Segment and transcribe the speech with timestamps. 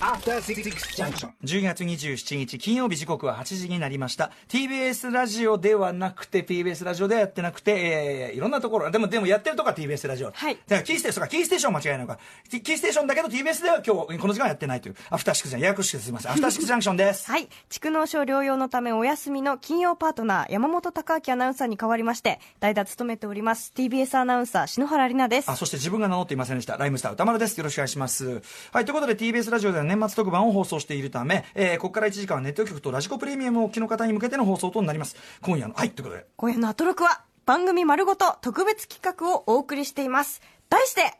[0.00, 0.62] After Six
[0.94, 1.30] Junction.
[1.42, 4.30] 10月27日金曜日時刻は8時になりました。
[4.48, 8.90] TBS ラジオではなくて TBS ラジオではやってなくて、えー、いろんなところ。
[8.92, 10.30] でもでもやってるとこは TBS ラジオ。
[10.30, 10.54] はい。
[10.54, 12.18] だからキーステーションかキーステーション間違いないのか。
[12.48, 14.96] キキーステーションだけど TBS では今日この時間はやってないという。
[15.10, 17.28] アフターシックスじゃんややこしくてすみませんアフターシックスジャンクションです。
[17.28, 17.48] はい。
[17.68, 25.50] 蓄膿症療養のためお休みの金曜パートナー、山本隆明アナウンサーに代わりまして、代打務めております、TBS アナウンサー、篠原里奈です。
[25.50, 25.56] あ。
[25.56, 26.76] そして自分が名乗っていませんでした。
[26.76, 27.58] ライムスター歌丸です。
[27.58, 28.42] よろしくお願いします。
[28.70, 40.42] はいということで TBS ラジオでは年末特番を放送しているため、えーここから1時間はネット局とラジコプレミアムをお聞きの方に向けての放送となります今夜のはいということで今夜のアトロクは、番組丸ごと特別企画をお送りしています。
[40.68, 41.14] 題して、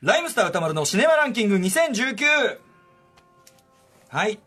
[0.00, 2.58] ライムスター歌丸のシネマランキング2019
[4.08, 4.38] はい。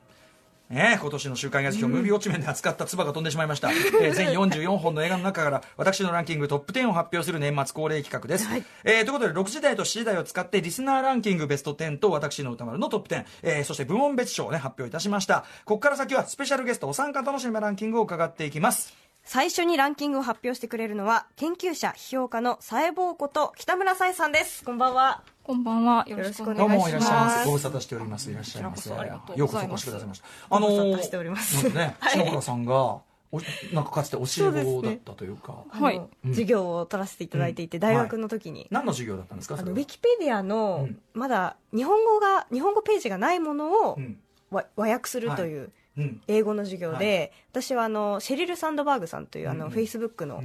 [0.70, 3.72] ねえ、今年の週刊映画辞表、ムービーウォッチメンで扱った唾が飛んでしまいました。
[3.74, 8.48] えー全44本の映画の中から、私のランキングトップ10を発表する年末恒例企画です。
[8.84, 15.44] えーということで、6時台と7時台を使って、リスナーランキングベスト10と私の歌丸のトップ10、えーそして部門別賞をね、発表いたしました。
[15.66, 18.94] ここから先は、スペシャルゲストお三方のシネマランキングを伺っていきます。
[19.24, 24.64] 最初にランキングを発表してくれるのは、研究者、批評家のサエボーこと北村さえさんです。
[24.64, 25.24] こんばんは。
[25.50, 26.06] こんばんは。
[26.08, 26.70] よろしくお願いします。
[26.70, 27.46] どうもいらっしゃいませ。
[27.48, 28.30] ご無沙汰しております。
[28.30, 28.92] いらっしゃいませ。
[28.92, 28.96] よ
[29.36, 30.26] うこそお越しくださいました。
[30.48, 31.64] あのご無沙汰しております。
[31.64, 32.12] なんかね、はい。
[32.12, 32.76] 篠原さんが、
[33.32, 33.42] お
[33.74, 36.00] なんかかつて教え子だったというか、はい。
[36.24, 41.00] 授業を取らせていただいていて、大学の時に、何の授業だったんですかあのウィキペディアの、うん。
[41.16, 44.20] まだ日本語が日本語ページがないものをうん。
[44.52, 46.22] わ和訳するといううん。
[46.28, 50.44] 英語の授業で、私はあのシェリル・サンドバーグさんというあの、フェイスブックの,、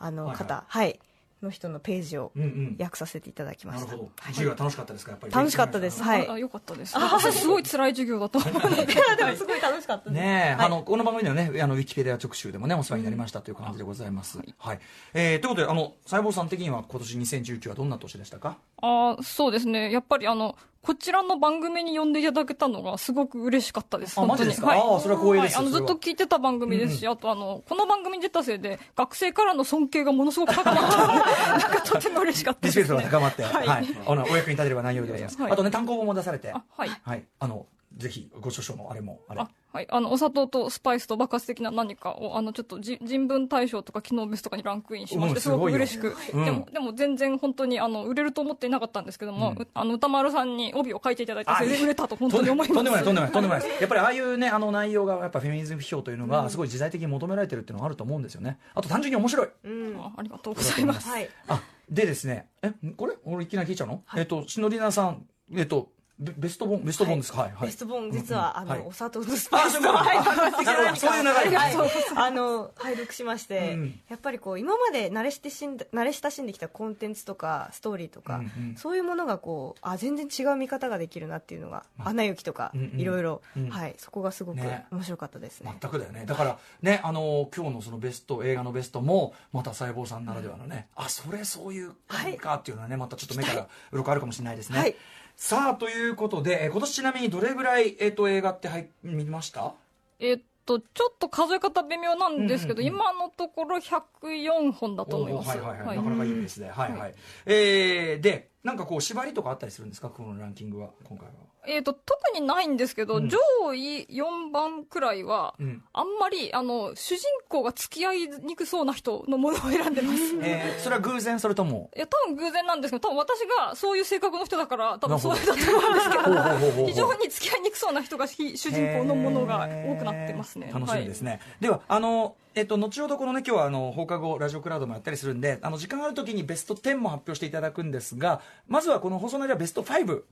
[0.00, 0.98] あの方、はい
[1.42, 2.76] の人のページをうんうん。
[2.78, 4.10] 訳させていただきました、なるほど。
[4.20, 5.12] はい授業は楽しかったですか？
[5.12, 5.32] やっぱり。
[5.32, 6.96] 楽しかったですはいあ、よかったです。
[6.98, 8.86] 私すごい辛い授業だと思うので。
[9.16, 14.38] でもすごい楽しかったですねえ、はいあの、この番組ではね、あの、ウィキペディア直集でもね、お世話になりましたという感じでございます。
[14.58, 14.80] はい。
[15.14, 18.56] えー、ということで、あの、細胞さん的には今年2019はどんな年でしたか？
[18.82, 19.90] あそうですね。
[19.92, 24.18] やっぱりあの、こちらの番組に呼んでいただけたのがすごく嬉しかったです。
[24.18, 24.72] あ本当にマジですか？
[24.72, 31.18] ああそれは光栄ですはいあの、ずっと聞いてた番組ですし、あとあの、この番組に出たせいで、学生からの尊敬がものすごく高まったので、
[31.50, 33.10] なんかとても嬉しかったリスペクトですね。
[33.10, 33.48] が高まって、は。
[33.50, 35.42] はいいあの、お役に立てれば内容でございます。
[35.42, 36.88] はいあとね、単行本も出されて、あはい。
[37.04, 37.24] はい。
[37.38, 37.66] あの、
[37.96, 39.40] ぜひ、ご著書のあれも、あれ。
[39.40, 39.50] あ。
[39.72, 46.44] はい、あのお砂糖とスパイスと爆発的な何かをあのちょっとじ人文大賞とか機能ベストとかにランクインしましてすごく嬉しく、うん。
[46.44, 49.62] でもでも全然本当にあの売れると思っていなかったんですけども、うん。
[49.62, 52.74] うあの歌丸さんに帯を書いていただいてあそれで売れたと本当に思います。
[52.74, 53.78] とんでもないとんでもないとんでもないです。
[53.80, 58.58] やっぱりああいうねあの内容がやっぱフェミニズム批評というのがすごい時代的に求められてるっていうのがあると思うんですよね。
[58.74, 59.48] あと単純に面白い。
[59.62, 60.00] うん。
[60.00, 61.08] あありがとうございます。
[61.08, 67.40] はいあでですねえこれ俺いきなり聞いちゃうの、えっと篠里奈さんえっとベベスト本ベスト本ですか？
[67.42, 68.84] はい、はいベストボン実は、あの、はい。
[68.86, 70.96] お砂糖とスパイスあそういうことはい爆発的な何か。
[70.96, 71.74] そういう流れはい。
[72.16, 78.42] あの拝読しまして、うんやっぱりこう今まで慣れしてしんだ慣れ親しんできたコンテンツとかストーリーとか、
[78.76, 84.84] そういうものがこうあ全然違う見方ができるなっていうのが「アナ雪」とか、いろいろ、うんはい、そこがすごくね。
[84.90, 85.74] 面白かったですね。
[85.80, 86.24] 全くだよね。
[86.26, 94.94] だからねあの今日のそのベスト映画のベストもまた細胞さんならではのね、あそれそういう感じかっていうのはねまたちょっと目から鱗あるかもしれないですね、はい
[95.42, 99.72] さあということでえー今年ちなみにどれぐらい、えっと映画ってはい見ました？
[100.18, 105.48] えっとちょっと数え方微妙なんですけど、今のところ104本だと思います。
[105.48, 105.96] はいはいはい、はい。
[105.96, 106.92] なかなかいいペースで、はい。
[106.92, 107.14] はい。
[107.46, 110.10] えーでなんかこう縛りとかあったりするんですか？
[110.10, 111.32] このランキングは今回は。
[111.66, 113.28] えっと特にないんですけど、うん。
[113.28, 113.38] 上
[113.74, 115.82] 位4番くらいは、うん。
[115.92, 120.36] あんまりあの主人公が付き合いにくそうな人のものを選んでます。
[120.42, 121.38] えーそれは偶然？
[121.40, 121.90] それとも？
[121.96, 130.70] いや多分偶然なんですけど多分私がそういう性格の人だから多分そうだと思うんですけほうほうほうほうほうど非常に付き合いにくそうな人がひ主人公のものが多くなってますね。
[130.72, 140.22] 楽しみですね、ではあのえっと、後ほどこのね今日はあの放課後ラジオクラウドもやったりするんであの時間がある時にベスト10も発表していただくんですがまずはこの放送内ではベスト5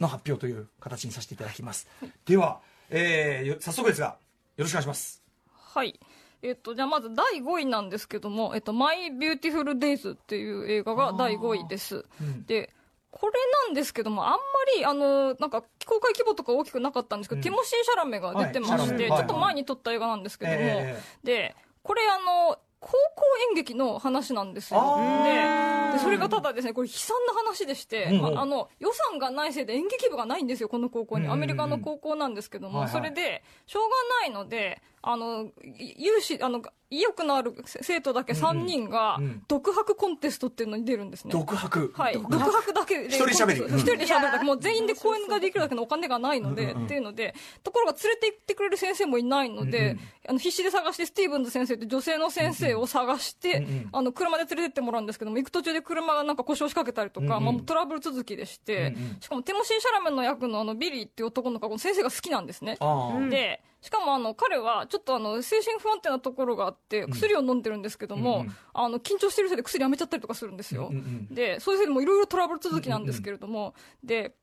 [0.00, 1.88] の発表という形にさせていただきます、
[2.26, 2.60] では、
[2.90, 4.16] えーよ早速ですが
[4.56, 5.22] よろしくお願いします。
[5.52, 5.98] はい。
[6.42, 12.44] えっと、じゃあまず第5位なんですけども「えっと、マイ・ビューティフル・デイズ」っていう映画が第5位です、うん。
[12.44, 12.72] で
[13.10, 13.32] これ
[13.66, 14.38] なんですけどもあんま
[14.76, 17.42] りあのなんか公開規模とか大きくなかったんですけど、うん。
[17.42, 19.18] ティモシー・シャラメが出てまして、はい。
[19.18, 21.56] ちょっと前に撮った映画なんですけども、えで
[21.86, 24.98] これあの高校演劇の話なんですよ。
[25.22, 28.38] ででそれがただですねこれ悲惨な話でして、うんうん。
[28.38, 32.92] ああの予算がないせいで演劇部がないんですよこの高校に、アメリカの高校なんですけども、はいはい。
[32.92, 33.88] それでしょうが
[34.20, 36.60] ないのであのい有志あの
[36.90, 41.92] 意欲のある生徒だけ3人が独白コンテストっていうのに出るんですね、独白？
[41.94, 42.72] はい、独白？
[42.72, 43.06] だけで。
[43.06, 43.60] 一人喋り。
[43.60, 43.78] うん。
[43.78, 44.44] 一人で喋るだけ。
[44.44, 50.00] もう全員で講演ができるだけのお金がないので、うんうんっていうのでところが連れて行ってくれる先生もいないので、うんうん。
[50.28, 57.54] あの必死で探してスティーブンズ先生って女性の先生を探して、うんうんあの車で連れてってもらうんですけども行く途中で車がなんか故障しかけたりとか、うんうん。
[57.56, 59.16] まあ、トラブル続きでして、うんうん。
[59.20, 62.76] しかもティモシー・シャラメの役のあのビリーっていう男の子が先生が好きなんですね。
[62.80, 73.74] ああ、でしかもあの彼はちょっとあの精神不安定なところがあって薬を飲んでるんですけども、うんうんあの緊張してるせいで薬やめちゃったりとかするんですよ、うんうんでそういうせいでもいろいろトラブル続きなんですけれども、
[74.04, 74.34] で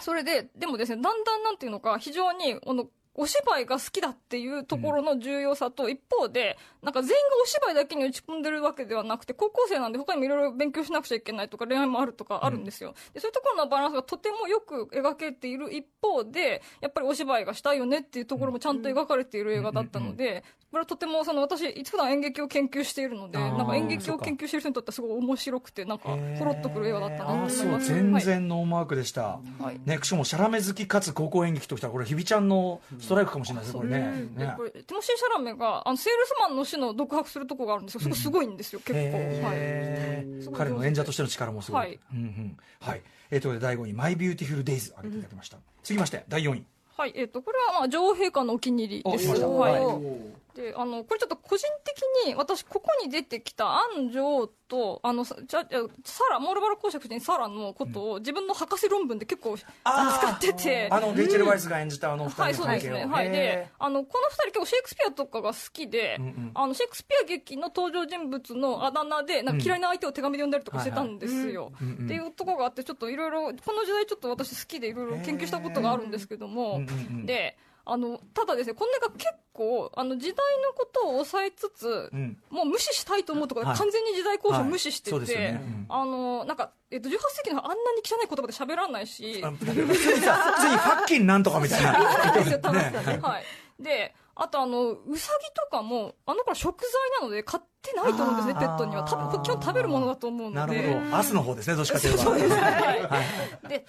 [0.00, 12.94] それででもですねだんだんなんていうのか非常にあのお芝居が好きだっていうところの重要さと、一方で、なんか全員がお芝居だけに打ち込んでるわけではなくて、高校生なんで他にもいろいろ勉強しなくちゃいけないとか、恋愛もあるとかあるんですよ。
[13.14, 27.94] でそういうところのバランスがとてもよく描けている一方で、やっぱりお芝居がしたいよねっていうところもちゃんと描かれている映画だったので、これはとてもその私、普段演劇を研究しているので、なんか演劇を研究している人にとってはすごい面白くて、なんか、ほろっとくる映画だったなとああそう思います。
[27.94, 28.22] 全はい。
[28.22, 29.80] 然ノーマークでした、はい。
[29.84, 33.98] ね、しかもシャラメ好きかつ高校演劇ときたらこれ日比ちゃんのストライクかもしれないですね、これね。
[33.98, 34.46] ね。
[34.46, 38.00] でこれティモシー・シャラメがあのセールスマンの死の独白するとこがあるんですよ。
[38.00, 42.00] そこすごいんですよ、結構、へーはいすごい彼の演者としての力もすごい、はい。
[42.12, 43.02] うんうんはい。
[43.30, 46.64] えー、ということで第5位「マイ・ビューティフル・デイズ」挙げていただきました、続きまして第4位。
[46.96, 47.12] はい。
[47.14, 55.60] えー、とこれはまあ女王陛下のお気に入りですはいであのこれちょっと個人的に私ここに出てきたアン女王とあのさじゃ
[56.02, 60.16] サラモールバラ公爵夫人サラのことを自分の博士論文で結構あー。
[60.16, 60.88] 扱ってて。
[60.90, 62.90] あのレイチェル・ワイスが演じたあの二はい、人そうですね。
[62.90, 63.30] の関係を、はい。
[63.30, 66.50] でへ、あの、この二人結構シェイクスピアとかが好きで、うんうん。
[66.54, 71.72] あの、シェイクスピア劇の登場人物のあだ名で、なんか嫌いな相手を手紙で呼んだりとかしてたんですよ。
[71.80, 72.04] うんうんうん。
[72.06, 76.92] っていうところがあって、ちょっといろいろ、この時代ちょっと私好きでいろいろ研究したことがあるんですけども、うんうんう
[77.22, 77.26] ん。
[77.26, 77.56] で、
[77.88, 82.36] あの、ただですね、この映画結構、あの、時代のことを抑えつつ、うん。
[82.50, 83.78] もう無視したいと思うところはい。
[83.78, 85.62] 完全に時代交渉を無視してて、はいね。
[85.64, 85.86] うん。
[85.88, 91.92] あの、なんか、えっと、18世紀のあんなに汚い言葉で喋らないし、あ普通にさ普通にファッキンなんとかみたいな。
[91.92, 93.44] はい。
[93.82, 99.04] で、あとあの、うさぎとかも、あの子ら食材なので買ってないと思うんですね、ペットには。
[99.04, 100.82] 多分、基本食べるものだと思うなので。
[100.82, 101.16] るほど。
[101.16, 102.54] アスの方ですねどっちかといえばそうですね。
[102.56, 102.72] はい。
[102.72, 103.22] は
[103.64, 103.68] い。
[103.68, 103.86] で、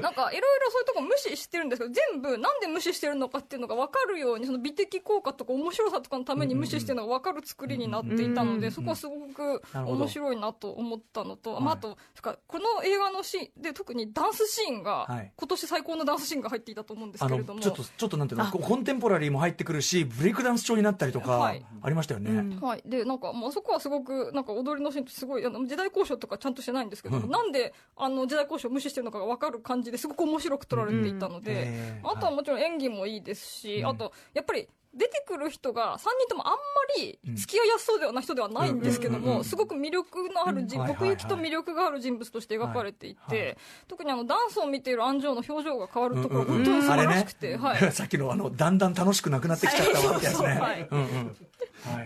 [0.00, 11.64] なんか、いろいろそういうとこ無視してるんですけど、全部、なんで無視してるのかっていうのが分かるように、その美的効果とか面白さとかのために無視してるのが分かる作りになっていたので、そこはすごく面白いなと思ったのと、はい。
[11.64, 15.32] まあ、あと、それからこの映画のシーンで特にダンスシーンが、はい。
[15.36, 17.60] 今年最高のダンスシーンが入っていたと思うんですあけれども。
[17.60, 21.64] のちょっとちょっとなんていうの コンテンポラリーも入ってくるしブレイクダンス調になったりとかはい。
[21.82, 27.30] ありましたよね、はい、でなんかもうあそこはすごくなんか踊りのシーンってすごいあの時代交渉とかちゃんとしてないんですけど、うん。
[27.30, 33.86] なんであの時代交渉を無視してるのかが分かる感じですごく面白く撮られていたので、へーあとはもちろん演技もいいですし、うん。
[33.86, 36.58] あとやっぱり出てくる人が3人ともあんま
[36.98, 40.80] り付き合いやすそうではない人ではないんですけどうんうんうんうんもすごく魅力のある人うん。
[40.82, 41.12] はいはいはい。
[41.12, 43.58] 奥行きと魅力がある人物として描かれていはいはて
[43.88, 46.64] 特にあのダンスを見ている安城の表情が変わるところうんうんうん。
[46.64, 47.58] 本当に素晴らしくて、
[47.92, 50.88] さっきのあのだんだん楽しくなくなってきちゃったわってやつね、はい。
[50.90, 51.36] うんうんはい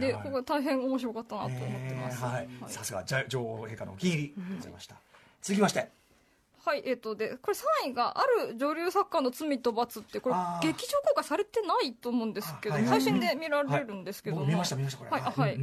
[0.00, 0.22] ではい。
[0.22, 2.18] ここが大変面白かったなと思ってます。
[2.22, 2.34] えーはい。
[2.34, 2.48] はい。
[2.68, 4.28] さすがじゃ女王陛下のお気に入り。
[4.28, 4.96] でございました、
[5.42, 5.90] 続きまして。
[6.66, 7.56] はい、えっ、と、で、これ
[7.86, 15.10] 3位が、ある女流作家の罪と罰って、これ劇場公開されてないと思うんですけど、配信で見られるんですけども、僕見ました見ましたこれ。
[15.12, 15.58] はい、あはい。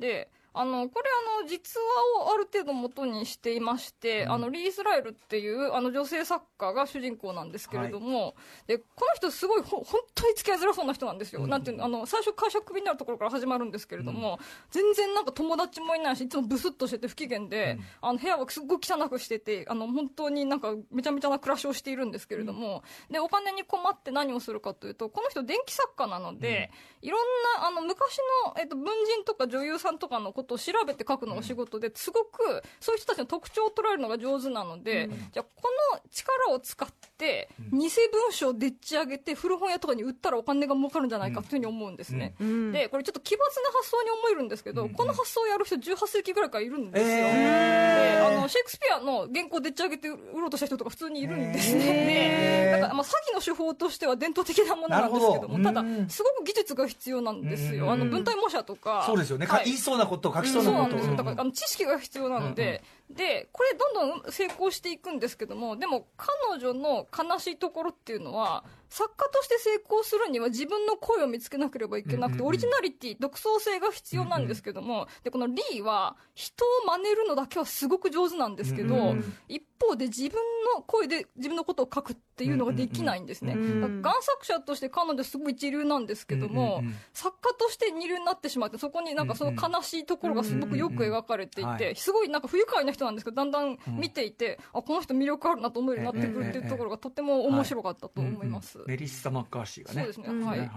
[0.00, 1.08] で、あの、これ、
[1.38, 1.80] あの、実
[2.18, 4.32] 話をある程度元にしていまして、うん。
[4.32, 8.34] あの、リー・イスラエルっていう、あの、女性作家が主人公なんですけれども、
[8.66, 11.42] で、この人、すごい、ほ本当に付き合いづらそうな人なんですよ。
[11.42, 11.50] うん。
[11.50, 14.40] なんていうの、あの、最初会社クビになるところから始まるんですけれども、
[14.70, 17.84] 全然なんか友達もいないし、いつもブスッとしてて不機嫌で、うん。
[18.08, 22.82] あの、部屋はすっごい汚くしてて、あの、本当になんかめちゃめちゃな暮らしをしているんですけれども、
[23.12, 27.20] で、お金に困って何をするかというと、この人電気作家なので、いろん
[27.60, 42.34] な、あの、昔の、えっと、文人とか女優さんとかのことを調べて書くのが仕事で、すごく、そういう人たちの特徴を捉えるのが上手なので、じゃあ、この力を使って、偽文書をでっち上げて、古本屋とかに売ったらお金が儲かるんじゃないかというふうに思うんですね。
[42.40, 42.72] うん。
[42.72, 44.90] で、これちょっと奇抜な発想に思えるんですけど、うん。
[44.90, 47.08] この発想をやる人18世紀ぐらいからいるんですよ。
[47.08, 48.18] えー。
[48.18, 51.84] であのシェイクスピアの原稿でっち上げて売ろうとした人とか普通にいるんですへね。
[51.84, 52.64] ー。
[52.66, 57.90] で、だからまあ詐欺の手法としては伝統的なものなんですけども、ただすごく技術が必要なんですよ。
[57.90, 58.10] あのうん。
[58.10, 59.04] 文体模写とか。
[59.06, 59.66] そうですよね、かはい。
[59.66, 60.90] 言いそうなこと書きそそううなこと。
[60.90, 61.16] なんですよ。
[61.16, 78.58] だからあの知識が必要なので、で、これどんどん成功していくんですけども、でも彼女の悲しいところっていうのは、作家として成功するには自分の声を見つけなければいけなくて、オリジナリティ、独創性が必要なんですけども、で、このリーは人を真似るのだけはすごく上手なん。
[78.58, 79.14] ですけど、
[79.48, 80.32] 一方で自分
[80.76, 83.54] の声で自分のことを書くっていうのができないんですね。
[83.54, 86.96] 贋作者として彼女すごい一流なんですけども、うんうんうん。
[87.12, 91.74] 作家として二流になってしまって、そこになんかその悲しいところがすごくよく描かれていうんうん。
[91.74, 98.78] うんて、すごいなんか不愉快な人なんですけど、だんだん見ていて、あ、この人魅力あるなと思うようになってくるっていうところがとても面白かったと思います。
[98.78, 98.90] うんうん。
[98.90, 100.02] メリッサ・マッカーシーがね。
[100.02, 100.44] そうですねうん。
[100.44, 100.58] はい。
[100.60, 100.68] はい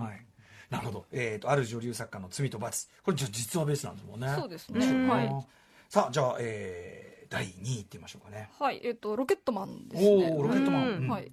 [0.71, 2.87] なるほど、えー、とある女流作家の罪と罰。
[3.03, 4.33] これ実話ベースなんですもんね。
[4.39, 4.79] そうですね。
[4.79, 5.47] 面白いなはい。
[5.89, 8.49] さあじゃあ、えー、第2位いってみましょうかね。
[8.59, 10.35] はい、えっ、と、ロケットマンですおね。
[10.37, 11.31] おロケットマン、うん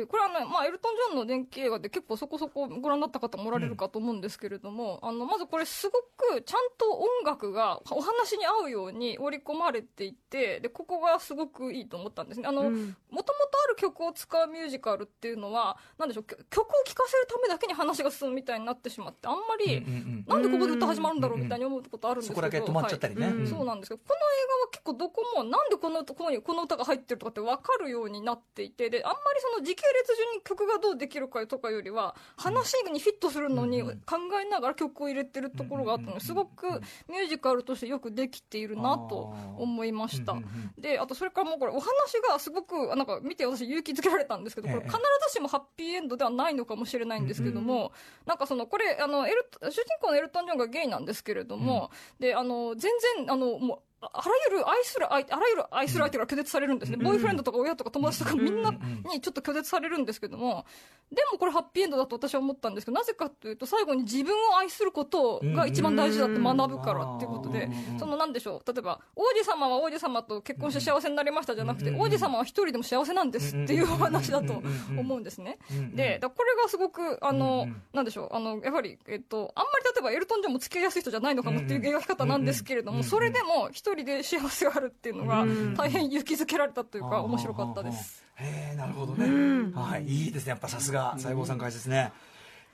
[0.00, 0.06] うんはい。
[0.06, 12.46] で、これはね、まあ、エルトン・ジョンの電気映画で結構そこそこご覧になった方もおられるかと思うんですけれども、あの、まずこれすごくちゃんと音楽がお話に合うように織り込まれていて、で、ここがすごくいいと思ったんですね。
[12.48, 12.96] あの、うん。
[13.10, 23.34] もともとある曲を使うミュージカルっていうのは、なんでしょう、曲を聴かせるためだけに話が進むみたいになってしまって、あんまり、うんうんなんでここで歌始まるんだろうみたいに思うことあるんですけど、そこだけ止まっちゃったりね、はい。
[23.34, 23.46] うん。
[23.46, 36.14] そうなんですけど、この映画は結構どこも、なんでこのここにこの歌が入ってるとかって分かるようになっていて、で、あんまりその時系列順に曲がどうできるかとかよりは、話にフィットするのにうん考えながら曲を入れてるところがあったの。
[36.14, 36.66] で、すごく
[37.08, 40.36] ミュージカルとしてよくできているなと思いました。
[40.76, 41.88] で、あとそれからもうこれお話
[42.28, 47.92] がすごく、なんか見て私勇気づけられたんですけど、これええ必ずしもハッピーエンドではないのかもしれないんですけども、
[48.26, 56.98] なんかその、これ、あの、エルト、主人公のエルトン・ジョンがゲイなんですけれども、で、あの、全然、あの、もう、ああらゆる愛する相手、あらゆる愛する相手から拒絶されるんですね。
[56.98, 58.62] ボーイフレンドとか親とか友達とかみん。
[58.62, 60.66] なにちょっと拒絶されるんですけども、
[61.10, 74.62] でもこれハッピーエンドだと私は思ったんですけど、なぜかというと最後に自分を愛することが一番大事だって学ぶからっていうことでそのなんでしょう、例えば、王子様は王子様と結婚して幸せになりましたじゃなくて、うん王子様は一人でも幸せなんですっていうお話だと
[74.96, 75.58] 思うんですね。
[75.94, 85.74] で、これがすごく、あの、なんでしょう、あの、やはり、えっと、あんまり例えばエルトン・ジョンも付き合いやすい人じゃないのかもっていう描き方なんですけれども、それでも一人で幸せがあるっていうのがうん。
[85.74, 88.24] 大変勇気づけられたというか、面白かったです。
[88.36, 89.28] へえなるほどね、う
[89.68, 89.72] ん。
[89.72, 92.12] はいいいですねやっぱさすが細胞さん解説ね、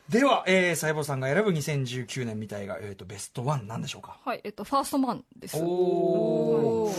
[0.09, 4.19] では、えー、細胞さんが選ぶ2019年みたいが、えー、とベストワンなんでしょうか？
[4.25, 5.57] はい、えっと、ファーストマンです。
[5.63, 6.93] お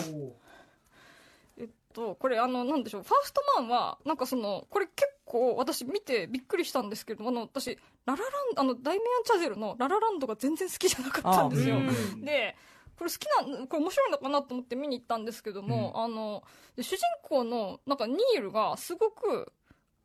[1.57, 11.77] えっと、これ、あの、なんでしょう、ファーストマンは、なんかその、これ結構私見てびっくりしたんですけど、あの、私、ララランド、あの、ダイメアン・チャゼルのララランドが全然好きじゃなかったんですよ。
[12.17, 12.55] で、
[12.97, 16.43] これ好きな、これ面白いのかなと思って見に行ったんですけども、あの、
[16.75, 19.51] で主人公の、なんかニールがすごく、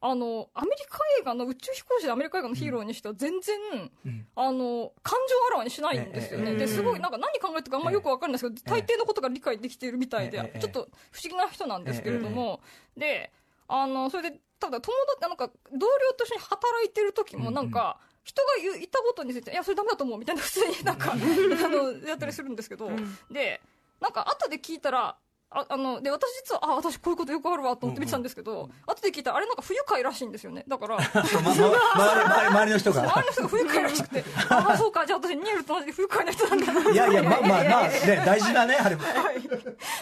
[0.03, 3.59] あの、アメリカ映画の宇宙飛行士でアメリカ映画のヒーローにしては全然、
[4.07, 4.27] うん。
[4.35, 6.53] あの、感情をあらわにしないんですよね。
[6.53, 12.63] ええで、すごい、なんか何考えてるかあんまりよくわかんないですけど、大抵のことが理解できているみたいえでえ、ちょっと不思議な人なんですけれども、
[12.97, 13.31] で、
[13.69, 18.49] あの、それで、ただ友達、なんか、同僚と一緒に働いてる時も、なんか、人が
[18.79, 22.91] 言ったことについて、いや、それダメだと思う、みたいな、普通になんか、 あの、やったりするんですけど、
[23.31, 23.61] で、
[24.01, 25.17] なんか、後で聞いたら、
[25.53, 30.65] ああの、で、私実は、あ、私こういうことよくあるわと思って見てたんですけど、後で聞いたら、あれなんか不愉快らしいんですよね。
[30.69, 36.91] だから、 まま周り周りの人周りがの人が不愉快らしくて、ああ、そうか、じゃあ私、ニールと同じで不愉快な人なんだな。
[36.91, 38.97] いやいやまあまあまあね大事なねあれ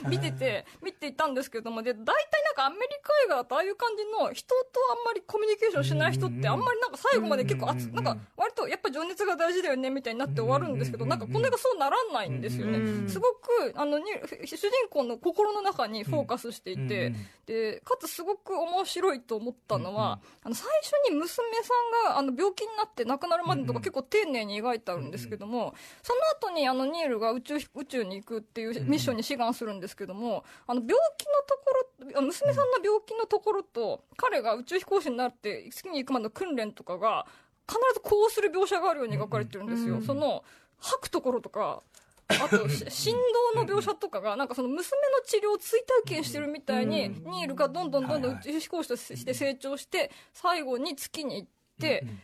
[0.06, 2.04] 見てて、見ていたんですけども、で、大体
[2.44, 4.54] なんかアメリカ映画だとああいう感じの人と
[4.90, 13.08] あんまりコミュニケーションしない人ってあんまりなんか最後まで結構熱、うんなんか割とやっぱ情熱が大事だよねみたいになって終わるんですけど、なんかこの映画そうならないんですよね。
[13.08, 14.04] すごく、あの、に
[14.44, 17.14] 主人公の心の中にフォーカスしていて、
[17.46, 21.28] で、かつすごく面白いと思ったのは、あの、最初に娘
[21.62, 21.74] さ
[22.08, 30.98] んがあの病気になって亡くなるまでのとか結構丁寧に描いてあるんですけども、その後にあのニールが宇宙宇宙に行くっていうミッションに志願するんですけども、あの病気の
[31.46, 37.26] ところ、あ娘さんの病気のところと、彼が宇宙飛行士になって月に行くまでの訓練とかが、
[37.68, 40.00] 必ずこうする描写があるように描かれてるんですよ。
[40.02, 40.42] その、
[40.80, 41.82] 吐くところとか、
[42.28, 43.14] あと、し振
[43.54, 51.57] 動の描写とかが、なんかその娘の治療を追体験してるみたいに、ニールがどんどんどんどん宇宙飛行士として成長して、最後に月に行って、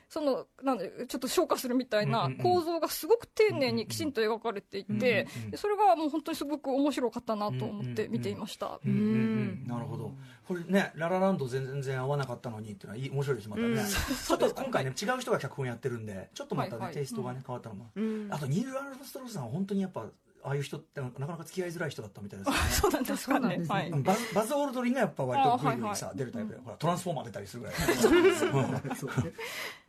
[0.09, 8.81] その、なんで、ちょっと消化するみたいな構造がすごく丁寧にきちんと描かれていて、でそれがもう本当にすごく面白かったなと思って見ていました。
[8.85, 9.67] うんうんうん。
[9.67, 10.13] なるほど。
[10.47, 16.95] これねララランド全然合わなかったのにっていうのはいい面白いですまたね、ちょっと今回ね違う人が脚本やってるんでちょっとまたね、はいはい。
[16.95, 20.05] テイストがね変わったのも、うんあとニール・アルムストロングさんは本当にやっぱ
[20.45, 22.57] ああいう人ってなかなか付き合いづらい人だったみたいですね。
[22.71, 23.65] そうなんですかね。
[23.67, 23.89] はい。
[23.89, 26.77] うんバズバズ・オールドリンがやっぱ割とグイグイあはいさ、はい出るタイプで、ほら。
[26.77, 27.75] トランスフォーマー出たりするぐらい。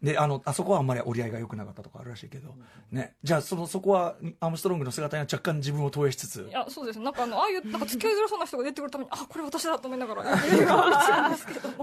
[0.01, 2.53] であのあそこはあんまり折り合いが良くなかったとかあるらしいけど、
[2.91, 6.47] ね、じゃあそのそこはアームストロングの姿には若干自分を投影しつつ。
[6.49, 6.99] いや、そうです。
[6.99, 7.05] ね。
[7.05, 10.23] なんかあの、ああいう、 なんか付き合いづらそうな人が出てくるために、 あ、これ私だと思いながら。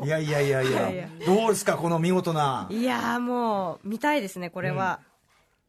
[0.04, 0.70] いやいやいやいや。
[0.70, 1.08] いやいや。
[1.26, 2.68] どうですかこの見事な。
[2.70, 5.00] いやーもう見たいですねこれは、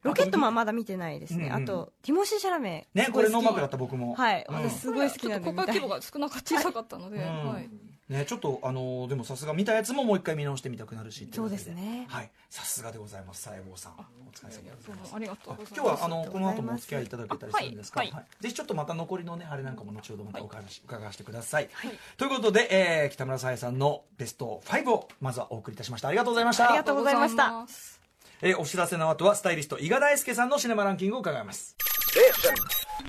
[0.03, 1.49] ロケットマンまだ見てないですね。
[1.49, 2.87] あと、ティモシー・シャラメ。
[2.93, 4.15] ねこれノーマークだった僕も。
[4.15, 4.45] はい。
[4.47, 4.55] うん。
[4.55, 7.19] 私すごい好きちょっとなんで規模が少なか小さかったので、
[8.09, 12.05] ね、ちょっとあのーでもさすが見たやつももう一回見直してみたくなるしそうですね。
[12.09, 12.31] はい。
[12.49, 13.93] さすがでございます西郷さん。
[13.93, 15.09] お疲れ様でございます。
[15.09, 15.73] どうもありがとうございます。
[15.75, 18.11] 今日はあのこの後もお付き合いいただけたりするんですか、はい。
[18.11, 18.25] はい。
[18.41, 21.91] ぜひちょっとまた残りのねあれなんかも後ほどまたお伺いし伺わせてください、はい。
[22.17, 26.09] ということで、えー北村沙耶さんのベスト5をまずはお送りいたしました。
[26.09, 26.69] ありがとうございました。
[26.69, 27.92] ありがとうございました
[28.45, 31.77] えーお知らせの後はスタイリスト伊賀大輔さんのシネマランキングを伺います。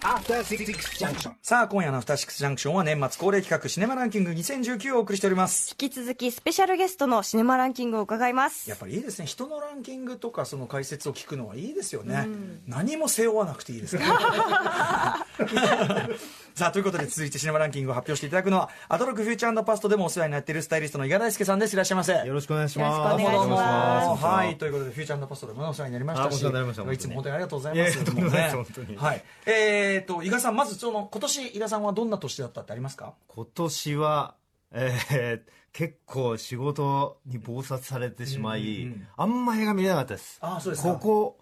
[0.00, 0.64] After Six
[0.98, 1.32] Junction.
[1.42, 5.76] さあ今夜の「アフターシックスジャンクション」は年末恒例企画シネマランキング2019をお送りしております。
[5.80, 8.68] 引き続きスペシャルゲストのシネマランキングを伺います。
[8.68, 9.26] やっぱりいいですね。
[9.26, 12.26] 人のランキングとかその解説を聞くのはいいですよね、
[12.66, 15.26] 何も背負わなくていいですから
[16.54, 21.72] さあということで続いてシネマランキングを発表していただくのはアトロックフューチャーパストでもお世話になっているスタイリストの伊賀大輔さんです。
[21.72, 22.12] いらっしゃいませ。
[22.12, 22.98] よろしくお願いします。
[22.98, 27.90] よろしくお願いしますはいということでフューチャーパストでもお世話になりましたしいつも本当にありがとうございます。
[27.90, 33.14] いやいやとんでもないですえー、と伊賀さんまずその今年伊賀さんはどんな年だったってありますか？
[33.28, 34.34] 今年は、
[34.72, 39.08] えー結構仕事に忙殺されてしまい、うんうんうん。
[39.16, 40.38] あんま映画見れなかったです。
[40.40, 40.92] あそうですか。
[40.94, 41.38] ここ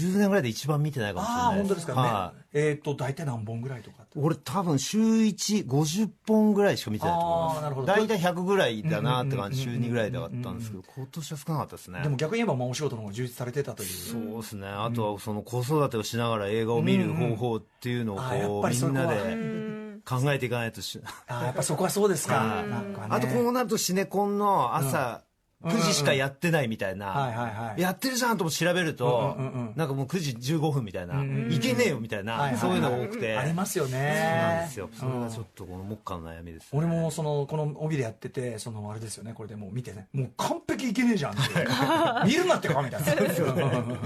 [0.00, 7.86] 10年ぐらいで一番見てないかもしれああない本当ですかね、はいえっ、と大体何本ぐらいとかって俺多分週1、50本ぐらいしか見てないと思います。
[7.86, 12.02] 大体100ぐらいだなって感じ、週うんうんうんうん2ぐらいだったんですけど、今年は少なかったですね。
[12.02, 14.68] でも逆に言えばまあお仕事の方が充実されてたというそうですね。
[14.68, 21.00] あとはその子育てをしながら映画を見る方法っていうのをこうみんなで考えていかないとし。
[21.28, 25.22] あーやっぱそこはそうですか、かねあとこうなるとシネコンの朝
[25.62, 29.36] 9時しかやってないみたいな、やってるじゃんとも調べると、
[29.76, 33.92] なんかもう9時15分みたいな、いけねえよみたいな、そういうのが多くて、ありますよね。
[33.92, 36.68] そうなんですよ、それうんがちょっとこの目下の悩みです、ね。
[36.72, 39.32] 俺もそのこの帯でやっててそのあれですよね。
[39.34, 41.42] これでもう見てねもう完璧いけねえじゃんって。
[42.26, 43.12] 見るなってかみたいな。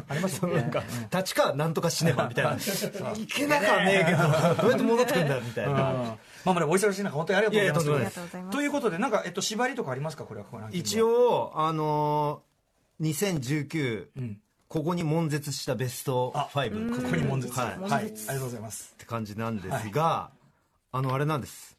[0.08, 0.56] ありますよね。
[0.56, 0.82] なんか
[1.12, 2.52] 立川なんとかシネマみたいな。
[3.16, 4.18] いけなかねえけど
[4.62, 5.74] どうやって戻ってくんだみたいうん。
[5.74, 8.14] な、まあまあねお忙しい中本当にありがとうございます。
[8.14, 8.56] というございます。
[8.56, 10.24] ということでなんか、えっと、縛りとかありますか？
[10.24, 13.10] これは一応あのー、
[13.40, 14.40] 2019、うん。
[14.68, 17.78] ここに悶絶したベストあ5ここに悶絶はい。
[17.78, 18.92] はい、ありがとうございます。
[18.94, 20.30] って感じなんですが、
[20.90, 21.76] あのあれなんです。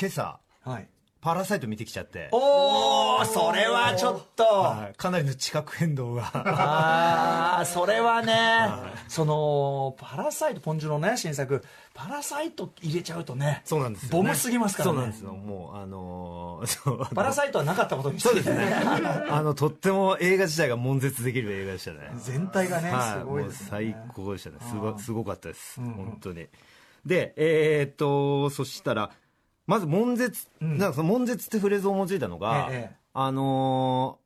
[0.00, 0.88] 今朝はい
[1.24, 4.44] パラサイト見てきちゃって、おおそれはちょっと。
[4.44, 4.94] はい。
[4.94, 6.30] かなりの地殻変動が。
[6.34, 8.68] ああ それはね、
[9.08, 11.64] そのパラサイトポンジュのね新作
[11.94, 14.92] パラサイト入れちゃうとねそうなんですよ、ね、ボムすぎますからね。
[14.92, 15.32] そうなんですよ。
[15.32, 18.28] もうあのー パラサイトはなかったことにして。
[18.28, 18.74] そうですね。
[19.30, 22.10] あのとっても映画自体が悶絶できる映画でしたね。
[22.18, 23.70] 全体がね、はい、すごいですね。
[23.70, 24.56] もう最高でしたね。
[24.60, 25.92] すごすごかったです、んうん。
[25.94, 26.48] 本当に。
[27.06, 29.10] でえーっとそしたら
[29.66, 30.78] まず悶絶、ん。
[30.78, 34.24] なんかその悶絶ってフレーズを用いたのが、ええあのー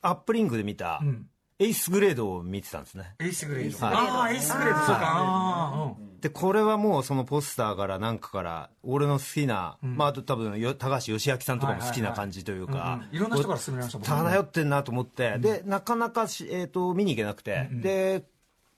[0.00, 1.26] アップリンクで見た、うん。
[1.58, 3.16] エイスグレードを見てたんですね。
[3.18, 3.84] エイスグレード。
[3.84, 3.96] はい。
[3.96, 4.86] ああエイスグレード。
[4.86, 5.96] そうか。
[6.20, 13.16] でこれはもうそのポスターからなんかから俺の好きな、まあ、あと多分よ高橋ヨシキさんとかも好きな感じというかはいうんうん。
[13.16, 18.24] いろんな人から勧められました僕も漂ってんなと思って、でなかなかし、えー、と見に行けなくて、で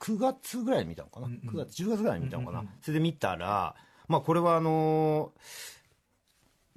[0.01, 3.75] 9月ぐらいに見たのかな、9月10月ぐらいに見たのかな、それで見たら、
[4.11, 5.71] まあ、これはあのー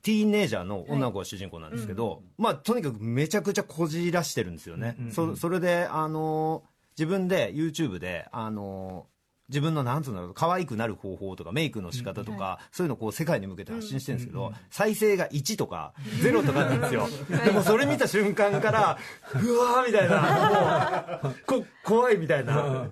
[0.03, 9.13] ティーンネイジャーの女の子が主人公なんですけど、まあ、とにかくめちゃくちゃこじらしてるんですよね、そそれで、あのー自分で YouTube で、あのー
[9.49, 17.07] 自分のなんつうんだろう可愛くなる方法とかメイクの仕方とか、そういうのをこう世界に向けて発信してるんですけど、再生が1とか0とかなんですよ。
[17.45, 18.97] でもそれ見た瞬間から
[19.33, 22.89] うわーみたいなもうこ怖いみたいな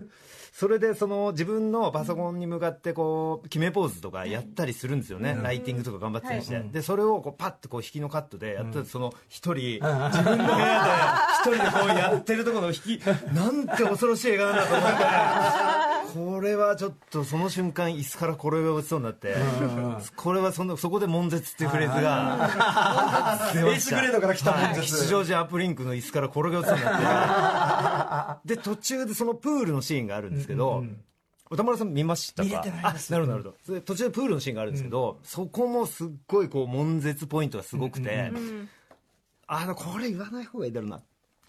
[0.61, 13.01] それでその自分のパソコンに向かってこう決めポーズとかやったりするんですよね、ライティングとか頑張ってたりして、でそれをこうパッとこう引きのカットでやったらその一人、自分の部屋で一人でこうやってるところの引き
[13.33, 14.89] なんて恐ろしい映画なんだと思っ
[15.87, 19.35] てこれはちょっとその瞬間椅子から転げ落ちそうになって、
[20.15, 22.49] これはそのそこで悶絶っていうフレーズが
[23.53, 24.85] 出ましたエイスグレードから来た悶絶はい。
[25.01, 28.55] 吉祥寺アップリンクの椅子から転げ落ちそうになって。
[28.55, 30.83] で途中でそのプールのシーンがあるんですけど、
[31.49, 32.49] 歌丸さん見ましたか？
[32.49, 33.13] 見れてないです。
[33.13, 33.81] あなるほどなるほど。
[33.81, 38.31] 途中でプールのシーンがあるんですけど、そこもすっごいこう悶絶ポイントがすごくて、
[39.47, 41.01] あのこれ言わない方がいいだろうな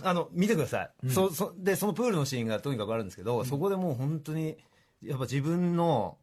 [0.04, 4.56] あの見てください、そそでそのプールのシーンがとにかくあるんですけど、そこでもう本当に
[5.02, 6.16] やっぱ自分の、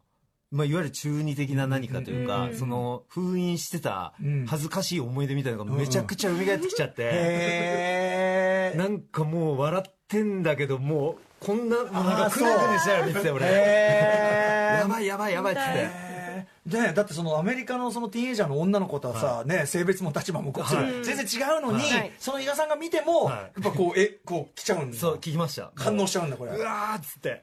[0.50, 4.14] まあ、いわゆる中二的な何かというか、その封印してた
[4.46, 15.70] 恥ずかしい思い出みたいなのがめちゃくちゃ蘇ってきちゃって、へなんかもう笑ってんだけどもうこんなもうなんかクネクネしながら見てたよ俺、えやばいやばいやばいっつって。
[16.06, 16.09] ー
[16.70, 21.04] ね、だってそのアメリカのそのティーンエイジャーの女の子とはさ、ね、性別も立場もこっちはい。
[21.04, 22.12] 全然違うのに、はい。
[22.18, 23.34] その伊賀さんが見ても、はい。
[23.34, 24.96] やっぱこうえこう来ちゃうんだ。
[24.96, 25.72] そう聞きました。
[25.74, 26.52] 反応しちゃうんだこれ。
[26.52, 27.42] うわーっつって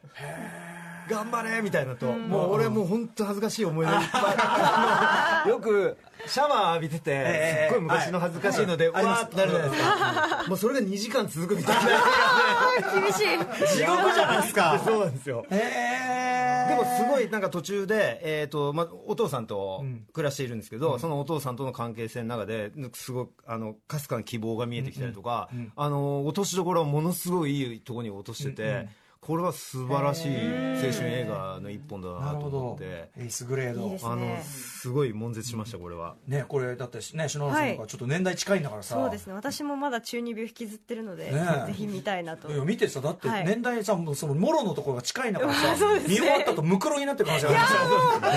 [1.10, 3.92] 頑張れみたいなと、もう俺もう本当恥ずかしい思い出。
[3.92, 7.74] いっぱいよくシャワー浴びてて、ええ。
[7.74, 9.04] すっごい昔の恥ずかしいので、はい。
[9.04, 13.02] うわーってなるじゃないですか、もうそれが2時間続くみたいな。
[13.02, 13.24] 厳しい。
[13.78, 14.82] 地獄じゃないですか。
[14.84, 15.46] そうなんですよ。
[15.50, 28.90] へでもすごいなんか途中で、えーとまあ、お父さんと暮らしているんですけど、そのお父さんとの関係性の中ですごくあのかすかな希望が見えてきたりとか、あの落としどころはものすごいいいところに落としてて、
[29.28, 33.10] これは素晴らしい青春映画の一本だななと思って。
[33.18, 34.10] エースグレード。
[34.10, 39.34] あのすごい悶絶しましたこれは、ねこれだってね篠原さんとかちょっと年代近いんだからさ、そうですね。
[39.34, 41.46] 私もまだ中二病引きずってるので、ね。
[41.66, 42.50] えぜひ見たいなと。
[42.50, 43.46] いや見てさだってはい。
[43.46, 45.76] 年代さ、そのもろのところが近いんだからさ、
[46.08, 48.30] 見終わったとムクロになってる可能性があ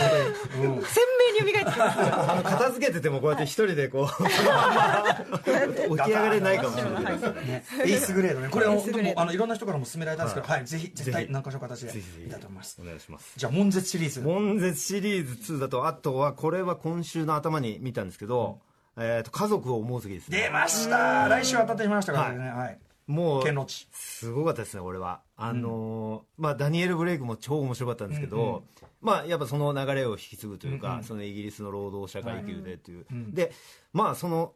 [0.57, 0.83] るうん。
[0.83, 1.05] 鮮
[1.37, 4.25] 明に蘇ってきますあの片付けててもこうやって一人でこう、
[5.97, 8.49] 起き上がれないかもしれないね、エースグレードね。
[8.49, 10.65] これはエースグレードもうあのいろんな人からも勧められたんですけど、はい。
[10.65, 12.25] ぜひ絶対何か所か形でぜひぜひ。
[12.25, 12.79] 見たいと思います。
[12.81, 13.33] お願いします。
[13.37, 14.21] じゃあ悶絶シリーズ。
[14.21, 18.61] 悶絶シリーズ2だとあとはこれは今週の頭に見たんですけど、
[18.97, 20.39] えー、と家族を思う次ですね。
[20.39, 21.29] 出ました。
[21.29, 22.49] 来週当たってしまいましたからね。
[22.51, 22.79] はい
[23.11, 25.21] もう剣の地すごかったですねこれは。
[25.37, 28.65] あのーまあダニエル・ブレイクも超面白かったんですけど、
[29.01, 33.53] まあやっぱその流れを引き継ぐというか、そのイギリスの労働者階級でという、で
[33.93, 34.55] まあその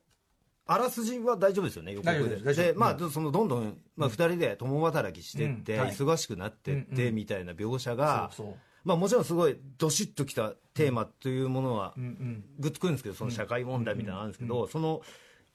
[0.66, 8.30] あらすじは大丈夫ですよね予告大丈夫ででまあそのどんどん、まあ、2人で共働きしてって、忙しくなってってみたいな描写が、
[8.84, 12.44] まあ、もちろんすごいどしっときたテーマというものはうんうん。
[12.58, 15.02] グッとくるんですけどその社会問題みたいなのあるんですけど、その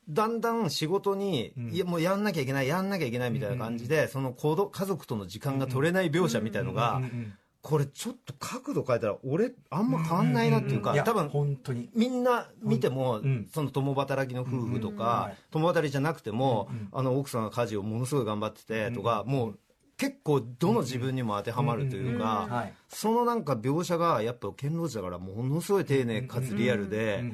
[0.10, 11.90] だんだん仕事に、いやもうやんなきゃいけないやんなきゃいけないみたいな感じで、その子ど家族との時間が取れない描写みたいのが、うんうんこれちょっと角度変えたら俺あんま変わんないなっていうか、多分本当に。
[11.94, 13.48] みんな見ても、ん。
[13.54, 19.60] その共働きの夫婦とか、はい共働きじゃなくても、あの奥さんが家事をものすごい頑張っててとか、もう
[19.98, 27.26] 結構どの自分にも当てはまるというか、そのなんか描写がやっぱ堅牢地だからものすごい丁寧かつリアルで、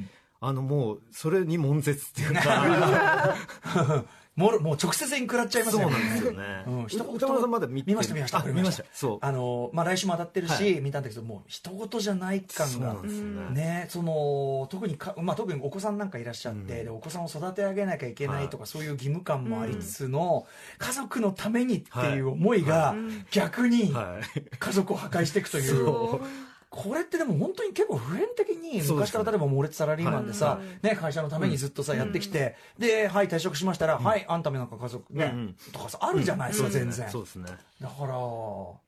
[0.48, 3.36] あのもうそれに悶絶っていうか。
[4.36, 8.84] も うもう直接に食らっちゃいますよそうなんですよね、うん、一言歌丸さんまだ見ました見ましたあ見ました。
[8.94, 9.18] そう。
[9.22, 12.94] あのまあ来週も当たってるし、は見たんだけどもう一言じゃない感が。
[13.02, 13.50] ね。
[13.52, 20.46] ねその特にか、まあ、特にお子さんなんかいらっしゃって、でお子さんを育て上げなきゃいけないとか、そういう義務感もありつつの、
[20.78, 22.94] 家族のためにっていう思いが、
[23.32, 24.42] 逆にはい。
[24.60, 26.20] 家族を破壊していくという。
[26.76, 35.56] これってでも本当に結構普遍的に昔から例えば猛烈サラリーマンでさ、ね、会社のためにずっとさ、やってきて、で、はい、退職しましたら、はい、あんたもなんか家族ね、うん。
[35.72, 37.10] とかさ、あるじゃないですか、全然。
[37.10, 37.46] そうですね。
[37.80, 38.80] だから、こ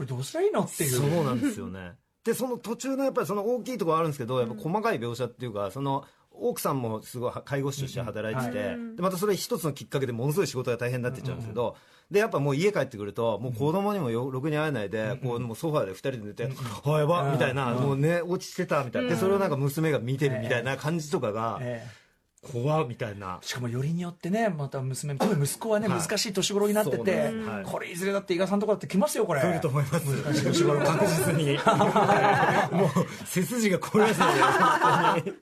[0.00, 0.90] れどうしたらいいのっていう。
[0.90, 1.92] そうなんですよね。
[2.24, 6.04] でその途中のやっぱりその大きいところあるんですけどやっぱ細かい描写っていうかその
[6.40, 11.76] 奥さんもすごい介護士として働いてて、でまたそれ一つのきっかけでものすごい仕事が大変になってっちゃうんですけど、
[12.10, 16.48] でやっぱもう家帰ってくるともう子供にもよろくに会えないで、こうもうソファーで二人で寝て
[16.84, 22.05] 「あやば」みたいな、もうね落ちてたみたいな、でそれをなんか娘が見てるみたいな感じとかが、ええ
[22.52, 23.38] 怖みたいな。
[23.42, 25.98] しかもよりによってねまた娘特に息子はね、はい。
[26.00, 27.64] 難しい年頃になってて、はい。
[27.64, 29.40] これいずれだって伊賀さんとこだって来ますよこれ。
[29.40, 30.06] 来ると思います。
[30.06, 31.58] 難しい年頃確実に。
[32.72, 32.90] もう
[33.24, 35.36] 背筋が凍りますよね本当に。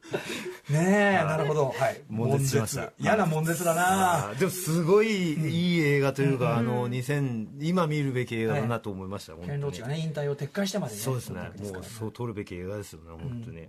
[0.71, 1.75] ねえなるほど。
[1.77, 2.01] はい。
[2.09, 2.55] 悶絶。
[2.55, 9.53] しました嫌な悶絶だな、でもすごいいい映画というか、あの2000今見るべき映画だなと思いました、本当に。
[9.53, 11.41] 剣道地がね引退を撤回してまでねそうですね。
[11.59, 13.69] もうそう撮るべき映画ですよね本当に、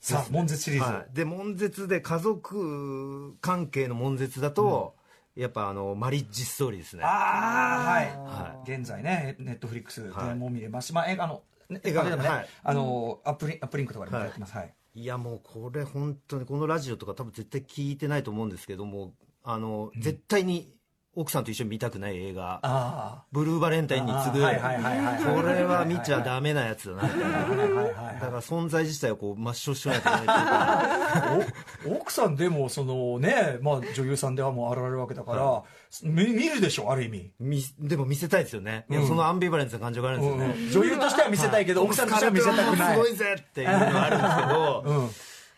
[0.00, 4.94] さあ悶絶シリーズ、はい、で悶絶で家族関係の悶絶だと、
[5.34, 7.04] やっぱあのマリッジストーリーですね。
[7.04, 10.34] ああはい、は現在ねネットフリックスではい。
[10.34, 10.88] も見れます。
[10.88, 12.48] し、まあ映画のね映画でもね、はい。
[12.62, 14.56] あのアップリンアップリンクとかでもやってます。
[14.56, 20.74] はい、いやもうこれ本当にこのラジオとか多分絶対聞いてないと思うんですけどもあの、絶対に
[21.20, 22.60] 奥さんと一緒に見たくない映画。
[22.62, 24.44] あブルーバレンタインに次ぐ。
[24.44, 27.02] これは見ちゃダメなやつだな。
[27.02, 31.44] みたいだから存在自体をこう抹消しないといけな
[31.88, 35.62] い奥さんでもそのね、まあ、女優さんではもうあられるわけだから、
[36.02, 42.94] 見見るでしょある意味、みでも見せたいですよね、いやそのアンビバレンスな感情があるんですよね、女優としては見せたいけど、奥さんとしては見せたくない。
[42.94, 45.10] すごいぜっていうのがあるんですけど、うん。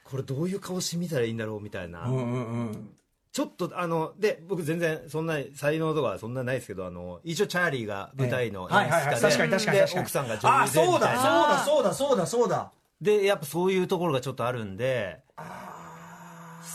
[0.05, 2.37] これどういう顔してみたらいいんだろうみたいな、うんうんう
[2.73, 2.91] ん
[3.33, 8.91] ちょっとあので僕全然そんな才能とかそんなないですけどあの一応チャーリーが舞台の演
[9.21, 12.73] 出家で奥さんがあ女優でそうだそうだそうだそうだそうだ。
[13.01, 15.21] でやっぱそういうところがちょっとあるんで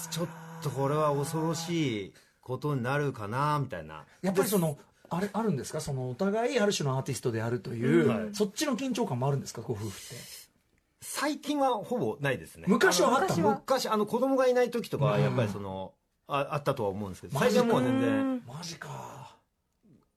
[0.09, 0.27] ちょっ
[0.63, 4.05] とこれは恐ろしいことになるかなみたいな。
[4.21, 4.77] やっぱりその
[5.09, 5.81] あれあるんですか？
[5.81, 9.61] そのお互いある種のアーティストであるという、はいそっちの緊張感もあるんですか？
[9.61, 9.95] ご夫婦って。
[11.01, 12.65] 最近はほぼないですね。
[12.67, 13.49] 昔はあったの？
[13.49, 15.93] 昔あの子供がいない時とかはやっぱりその、
[16.27, 19.15] ああったとは思うんですけど最近はもう全然マジか。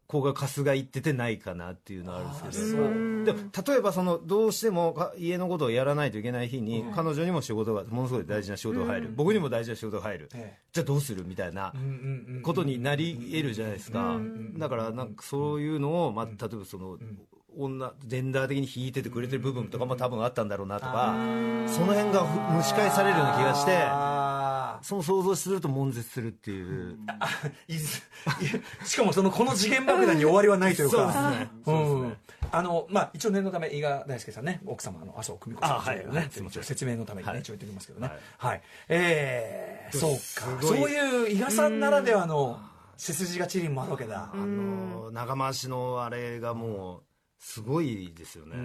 [0.08, 2.82] 子が春日行っててないかなっていうのはあるんですけど
[3.24, 10.62] でも例えばそのどうしてもか家のことをやらないといけない日に、彼女にも仕事がものすごい大事な仕事が入る、僕にも大事な仕事が入る、ええ。
[10.72, 11.74] じゃあどうするみたいな
[12.42, 14.18] ことになり得るじゃないですか、
[14.56, 16.96] だからなんかそういうのを、まあ、例えばその、
[17.58, 21.16] 女ジェンダー的に引いててくれてる部分とかも多分あったんだろうなとか
[21.66, 24.37] その辺がふ蒸し返されるような気がして
[24.76, 26.96] あその想像すると悶絶するっていう、
[28.84, 30.96] しかもそのこの次元爆弾に終わりはないというか。
[30.96, 31.50] そうですね。
[31.66, 31.72] う
[32.06, 32.16] ん。
[32.50, 36.30] あのまあ一応念のため伊賀大輔さんね奥様の麻生久美子さんあはいのね
[36.62, 37.40] 説明のためにねはい。
[37.40, 38.08] 一応言っておきますけどね。
[38.08, 38.18] はい。
[38.38, 38.62] はい。
[38.88, 40.12] えーそう
[40.58, 40.62] か。
[40.62, 42.58] そういう伊賀さんならではの
[42.96, 44.30] 背筋がチリンもあるわけだ。
[44.32, 47.02] あの長回しのあれがもう
[47.40, 48.56] すごいですよね、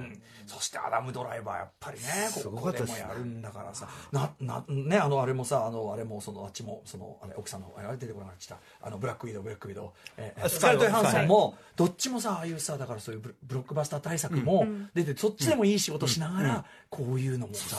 [0.47, 3.87] そしてアダムドライバーやっぱりねすここでもやるんだからさ。
[4.11, 8.87] ななねあのあれもさあのあれもそのあっちもそのあれ奥さんのあれ出てこなくなっちゃった。
[8.87, 17.77] あのブラックウィドウブラックウィドウ、えーあスカーレット・ヨハンソンもどっちもさああいうさだからそういうブロックバスター対策も出て、そっちでもいい仕事しながら、こういうのもさ、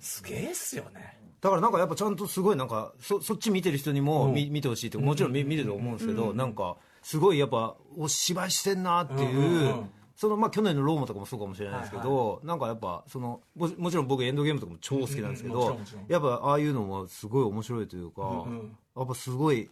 [0.00, 1.18] すげえっすよね。
[1.40, 18.46] だからなんかやっぱちゃんとすごいなんかそそっち見てる人にも見,、見てほしいってもちろん見見てると思うんですけど、なんかすごいやっぱお芝居してんなっていう、うんうんうんそのまあ去年のローマとかもそうかもしれないですけど、なんかやっぱそのももちろん僕エンドゲームとかも超好きなんですけうんうんやっぱああいうのもすごい面白いというか、
[18.96, 19.70] やっぱすごい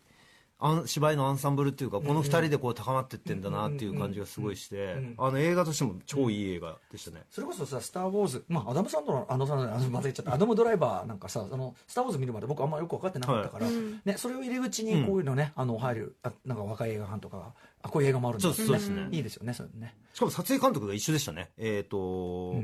[0.87, 7.22] 芝居のアンサンブルっていうかこの二人でこう高まってってんだなっていう感じがすごいして、あの映画としても超いい映画でしたね。
[7.31, 10.35] それこそさ「スター・ウォーズ」まあアダム・サンドラーあのさあのまた言っちゃった。
[10.35, 13.66] アダム・ドライバーなんかさあの「スター・ウォーズ」見るまで僕あんまよく分かってなかったから、
[14.05, 19.09] ね、それを入り口にこういうのね、あの入るあなんか若い映画館とかがあこういう映画もあるんだそうそうですね。
[19.11, 19.94] いいですよねそれね。
[20.14, 21.50] しかも撮影監督が一緒でしたね。
[21.59, 22.55] えっ、と、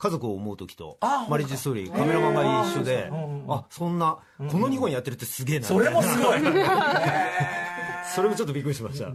[0.00, 5.66] 家族を思う時とあ、マリッジストーリー、カメラマンが一緒で、んあ、そんな、この2本やってるってすげえな。
[5.66, 6.40] それもすごい。
[8.14, 9.06] それもちょっとびっくりしました。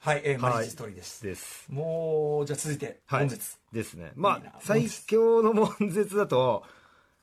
[0.00, 1.66] はい、えー、マリッジストーリーです、です。
[1.70, 3.28] もうじゃあ続いてはい。
[3.28, 3.38] 本日、
[3.72, 4.12] ですね。
[4.16, 6.64] まあ、最強の悶絶だと、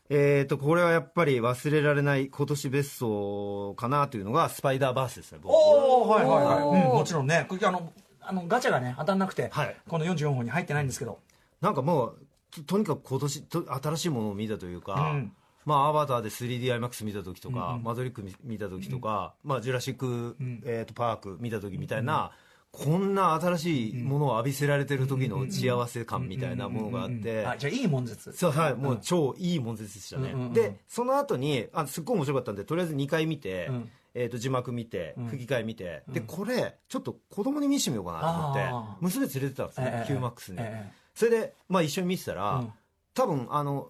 [0.10, 5.54] えっ、と、これはやっぱり忘れられない今年ベストかなというのが、スパイダーバースですね、僕。
[5.54, 7.46] おおはいはいはい、うん、もちろんね。
[7.50, 9.76] これあのあのガチャがね当たんなくて、はい。
[9.90, 11.20] この44本に入ってないんですけど。
[11.60, 12.18] なんかもう
[12.52, 15.34] ととにかく今年と新しいものを見たというか、うん。
[15.66, 20.36] まあ、アバターで 3DIMAX 見た時とか、マトリック見見た時とか、まあ、ジュラシック、
[20.66, 22.32] えー、とパーク見た時みたいな、
[22.72, 28.32] こんな新しいものを浴びせられてる時の幸せ感みたいなものがあって、あじゃあいい悶絶。
[28.34, 30.54] そうはい、もう超いい悶絶でしたね、うんうんうん。
[30.54, 33.90] でその後にあすっごい面白かったんでとりあえず2回見て、うん。
[34.14, 40.14] えー、と字幕見て吹き替え見て、でこれちょっと子供に見せてみようかなと思って娘連れてたんですね、ええ。
[40.14, 42.74] QMAX に、ええそれで、まあ、一緒に見てたら、うん。
[43.14, 43.90] 多分あの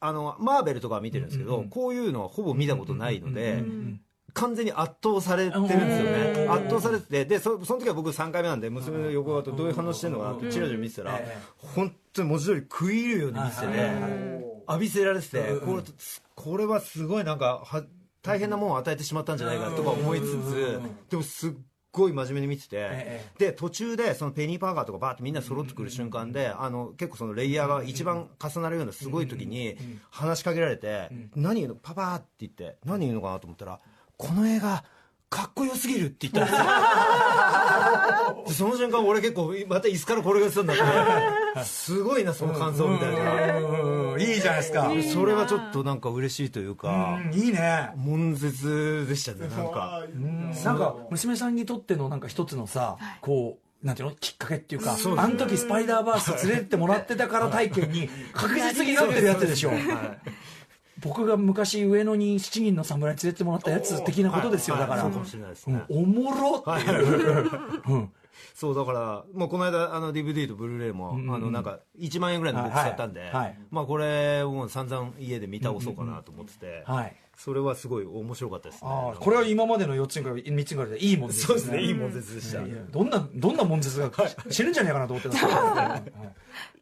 [0.00, 3.64] あのマーベルとかは見てるんですけど、こういうのはほぼ見たことないので、
[4.34, 6.44] 完全に圧倒されてるんですよね。
[6.44, 6.52] うん。
[6.52, 13.66] 圧倒されててでそその時は僕3回目なんで娘の横側とどういう反応してるのかなってチラチラ見てたら、え本当に文字通り食い入るように見てて、
[14.68, 15.82] 浴びせられてて、これ
[16.34, 17.84] これはすごいなんかは
[18.22, 21.52] 大変なものを与えてしまったんじゃないかとか思いつつ、でもすっ
[21.92, 29.76] ごい真面目に見てて、えで途中でそのペニー・パーカーとかバーってみんな揃ってくる瞬間で、あの結構そのレイヤーが一番重なるようなすごい時に
[30.10, 31.74] 話しかけられて、何言うの？
[31.74, 33.80] パパーって言って何言うのかなと思ったら
[34.16, 34.84] この映画
[35.30, 36.64] かっこよすぎるって言ったんですよ。
[38.48, 40.76] でその瞬間俺結構また椅子から転がってたんだっ
[41.54, 43.58] てすごいなその感想みたいな。
[43.58, 47.38] うんいいじゃないですか、それはちょっとなんか嬉しいというかうん。
[47.38, 47.90] いいね。
[47.94, 50.02] 悶絶でしたねなんか。
[50.64, 54.14] なんか娘さんにとってのなんか一つのさ、こうなんていうの？
[54.16, 55.22] きっかけっていうか、そうね。
[55.22, 59.70] あの時スパイダーバース連れてってもらってたから体験に確実になってるやつでしょ、
[61.00, 65.98] 僕が昔上野に7人の侍連れてもらったやつ的なことですよ、だから、そうかもしれないですね、うん。
[65.98, 67.50] おもろっていう、
[67.88, 68.10] うん。
[68.54, 73.30] そうだからもうこの間あの DVD とブルーレイも、あのなんか1万円ぐらいのボックス買ったんで、はい。
[73.30, 73.58] はい。
[73.70, 77.16] まあこれもう散々家で見倒そうかなと思ってて、はい。
[77.36, 78.90] それはすごい面白かったですね。
[79.20, 81.82] これは今までの4つにから3つにからでいいもんですそうですね。
[81.82, 84.10] いい悶絶でした、いやどんなどんな悶絶が
[84.50, 86.32] 死ぬんじゃないかなと思ってたんですはい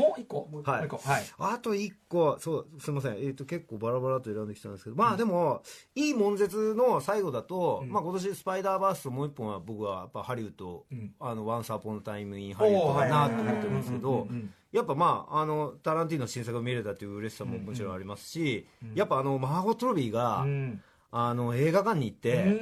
[0.00, 0.48] もう一個？
[0.50, 0.86] もうはい。
[0.86, 0.96] 一個。
[0.96, 1.22] はい。
[1.38, 2.38] あと一個。
[2.40, 4.96] そうすみません、えー、と結構バラバラと選んできたんですけど。
[4.96, 5.62] まあでも、
[5.94, 10.86] いい悶絶の最後だと、まあ、今年スパイダーバースともう一本は僕はやっぱハリウッド
[11.20, 14.28] 「あのワンス・アポン・ア・タイム・イン・ハリウッド」かなと思ってるんですけど
[14.72, 20.82] やっぱまああのタランティーノの新作が見れたという嬉しさももちろんありますし、やっぱあのマーゴット・ロビーが、うん。
[21.12, 22.60] あの映画館に行って、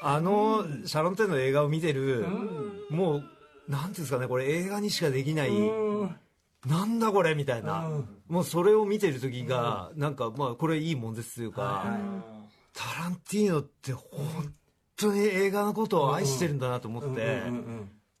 [0.00, 2.24] あのシャロン・テートの映画を見てる、
[2.90, 3.24] もう
[3.68, 5.50] なんていうんですかねこれ映画にしかできない、
[6.66, 8.08] なんだこれみたいな、うん。
[8.28, 11.98] もうそれを見てる時が、なんかまあこれいい悶絶というか、
[12.74, 14.54] タランティーノって本
[14.96, 17.42] 当に映画のことを愛してるんだなと思って、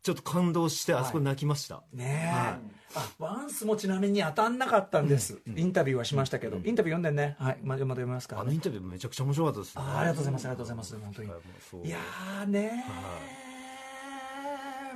[0.02, 2.58] ちょっと感動してあそこ泣きました、ねえ、はい。
[2.94, 7.36] あワンスもちなみに当たんなかったんです、インタビューはしましたけど、インタビュー読んでんね。
[7.38, 7.58] はい。
[7.62, 9.82] ままた読みますかあのインタビューめちゃくちゃ面白かったですね。
[9.86, 10.46] あありがとうございます。
[10.46, 10.98] ありがとうございます。
[10.98, 11.28] 本当に。
[11.28, 11.36] は
[11.84, 11.90] い。
[11.90, 12.84] やーね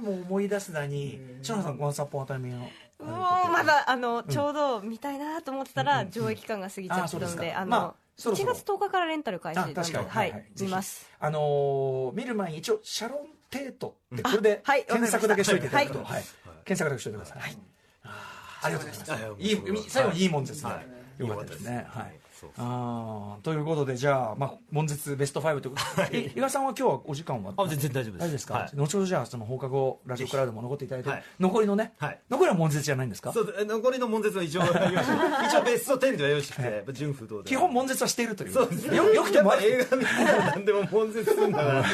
[0.01, 0.05] ー。
[0.05, 1.21] もう思い出すだに。
[1.43, 3.09] 篠原さんワンサポンタイミングのもう
[3.51, 8.53] まだあのちょうど見たいなと思ってたら上映期間が過ぎちゃってたのであのそろそろ。
[8.53, 11.11] 1月10日からレンタル開始なのではい見ます。
[11.19, 13.19] あのー見る前に一応シャロン・
[13.51, 16.25] テートってこれで検索だけしといていただくと、わはい。
[16.65, 17.59] 検索だけしといてください、
[18.05, 20.81] あーありがとうございます、はいいい最後にいいもんですね、は
[21.19, 21.23] い。
[21.23, 21.87] よかったですね。
[21.89, 22.24] はい
[22.57, 23.45] そうあー。
[23.45, 26.33] ということでじゃあ、まあ、悶絶ベスト5ということで、い。
[26.37, 27.53] 伊賀さんは今日はお時間は？
[27.57, 28.19] あ全然大丈夫です。
[28.19, 28.77] 大丈夫ですか、はい。
[28.77, 31.25] 後ほどじゃあその放課後ラジオクラウドも残っていただいて、はい。
[31.41, 32.21] 残りのね、はい。
[32.31, 33.33] 残りは悶絶じゃないんですか？
[33.33, 37.49] そうえ残りの悶絶は一応 一応ベスト10では用意してて、純不動で。
[37.49, 38.53] 基本悶絶はしているという。
[38.53, 38.89] そうです。
[38.89, 41.85] ねよよくても映画見たら何でも悶絶するんだな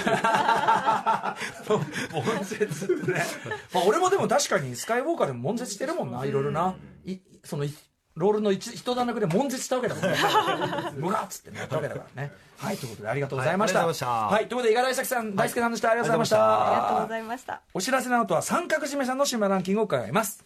[2.13, 3.23] 悶絶ってね、
[3.75, 6.75] まあ、俺もでも確かにスカイウォーカーでも悶絶してるもんないろいろな
[7.07, 7.73] いそのい
[8.17, 10.11] ロールの一一段落で悶絶したわけだもんね。
[10.17, 12.33] っつってなったわけだからね。
[12.59, 12.77] はい。
[12.77, 13.79] ということでありがとうございました。
[13.81, 14.37] はいありがとうございました。
[14.37, 15.91] はいということで五十嵐咲さん大輔さんでした。
[15.91, 17.61] ありがとうございました、あありがとうございました。
[17.75, 20.45] お知らせの後は三角締めさんの島ランキングを伺います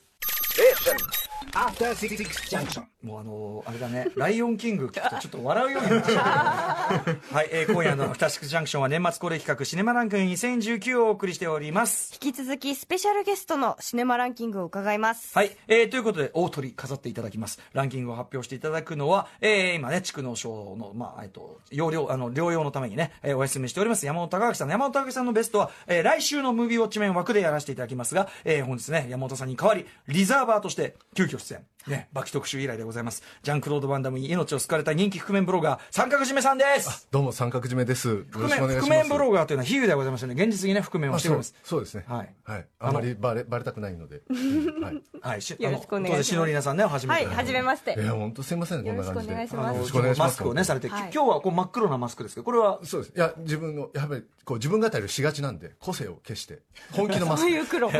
[1.52, 2.16] After Six
[2.48, 2.84] Junction.
[3.02, 12.18] もうあのーあれだね、ライオンキング聞くとちょっと笑うようになっちゃう、 はい、えー今夜のアフターシックスジャンクションは年末恒例企画シネマランキング2019をお送りしております。
[12.22, 17.60] 引き続きスペシャルゲストのシネマランキングを伺いますはい、えーということで、大鳥飾っていただきます。
[17.74, 24.70] ランキングを発表していただくのは、えー今ね、蓄能症の、まあ、えっと、療養、あの、療養のためにね、えーお休みしております、山本隆明さん。
[24.70, 31.64] 山本隆明さんのベストは、えー来週のムービーウォッチメン枠でやらせていただきますが、えー本日ね、山本さんに代わり、リザーバーとして、急遽出演。
[31.86, 33.22] ね、バキ特集以来でございます。
[33.42, 37.08] ジャンクロード・バンダムに命を救われた人気覆面ブロガー、三角締めさんです。
[37.10, 38.08] どうも三角締めです。
[38.08, 38.88] よろ覆面しくお願いします。
[38.88, 40.42] 覆面ブロガーというのは比喩ではございませんね。
[40.42, 41.54] 現実にね、覆面をあそうしております。
[41.62, 42.04] そうですね。
[42.08, 42.66] はいはい。
[42.78, 44.22] あまりバレバレたくないので。
[44.80, 45.02] はい。
[45.20, 47.26] はい、しよろしくお願いしますあの当然、しのりなさんね、初めて。
[47.26, 49.34] はいはじめましていや本当すみませんねこんな感じで。
[49.34, 50.28] よろしくお願いしますあのよろしくお願いします。
[50.28, 53.12] マスクをね、されて、今日はこう真っ黒なマスクですけど、これは、そうです。
[53.14, 56.60] いや自分のやっぱりこう自分語りをしがちなんで個性を消して
[56.92, 57.50] 本気のマスク。
[57.50, 57.98] そ ういう黒バ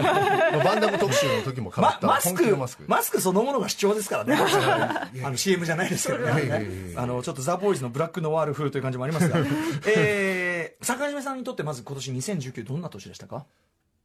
[0.77, 2.87] ンダム特集の時もかぶったマスク。
[2.87, 4.37] マスクそのものが主張ですからね。
[5.25, 9.39] あの CM じゃないですけどねあの、ちょっとザ・ボーイズのブラックノワール風という感じもありますが、
[9.87, 13.47] えー、坂島さんにとってまず今年2019どんな年でしたか？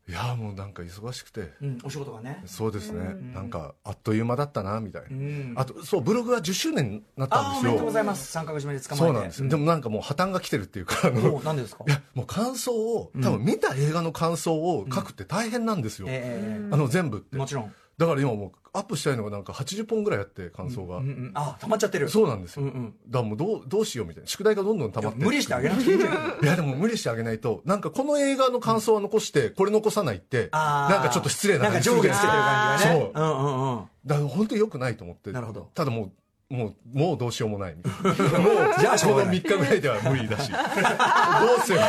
[0.08, 1.51] いやもうなんか忙しくて。
[1.62, 2.41] うん、お仕事がね。
[2.47, 3.15] そうですね。
[3.32, 5.62] なんかあっという間だったなみたいんな。
[5.62, 7.91] あとそうブログが10周年になったんですよおめでとうご。
[7.91, 8.32] ざいます。
[8.32, 9.05] 三角締めで捕まえて。
[9.05, 9.47] そうなんです。
[9.47, 11.84] でもなんかもう破綻が来てるっていうかもう、なんでですか？
[11.88, 17.73] いやもう感想を多分見た映画の感想を書くって大変なんですよ、えあの全部ってえもちろん。
[17.99, 21.32] だから今もうアップしたいのがなんか80本ぐらいあって感想が、うんうん。
[21.34, 22.10] あ、溜まっちゃってる。
[22.10, 22.95] そうなんですよ、うんうん。
[23.08, 24.27] だからもうどうどうしようみたいな。
[24.27, 25.99] 宿題がどんどん溜まって無理してあげなくていいい。
[25.99, 30.93] いやでも無理してあげないとなんかこの映画の感想は残してこれ残さないってあー。
[30.93, 32.99] なんかちょっと失礼ななんか感じする上下つけてる感じがね。
[32.99, 33.12] そう。
[33.13, 33.84] うんうんうん。
[34.05, 35.32] だから本当に良くないと思って。
[35.32, 35.69] なるほど。
[35.73, 36.12] ただもう
[36.49, 38.39] もうもうどうしようもないみたいな。
[38.39, 39.41] も うじゃあしょうこのがない。
[39.43, 40.49] 3日ぐらいでは無理だし。
[40.51, 41.85] どうすれば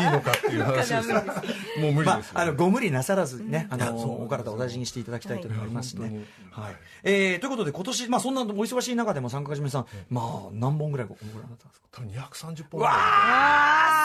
[0.00, 0.88] いいのかっていう話。
[0.94, 6.20] で すもう無理まですよ、あ、あのご無理なさらずにね、あのお体お大事にしていただきたいというのがありますね。
[6.52, 6.64] はい。
[6.66, 6.74] はい。
[7.02, 11.86] えーということで、今年、まあ、そんなお忙しい中でも三角締めさん、まあ、何本ぐらいごご覧になったんですか？
[11.90, 12.94] 多分230本ぐらい。
[12.94, 12.98] わ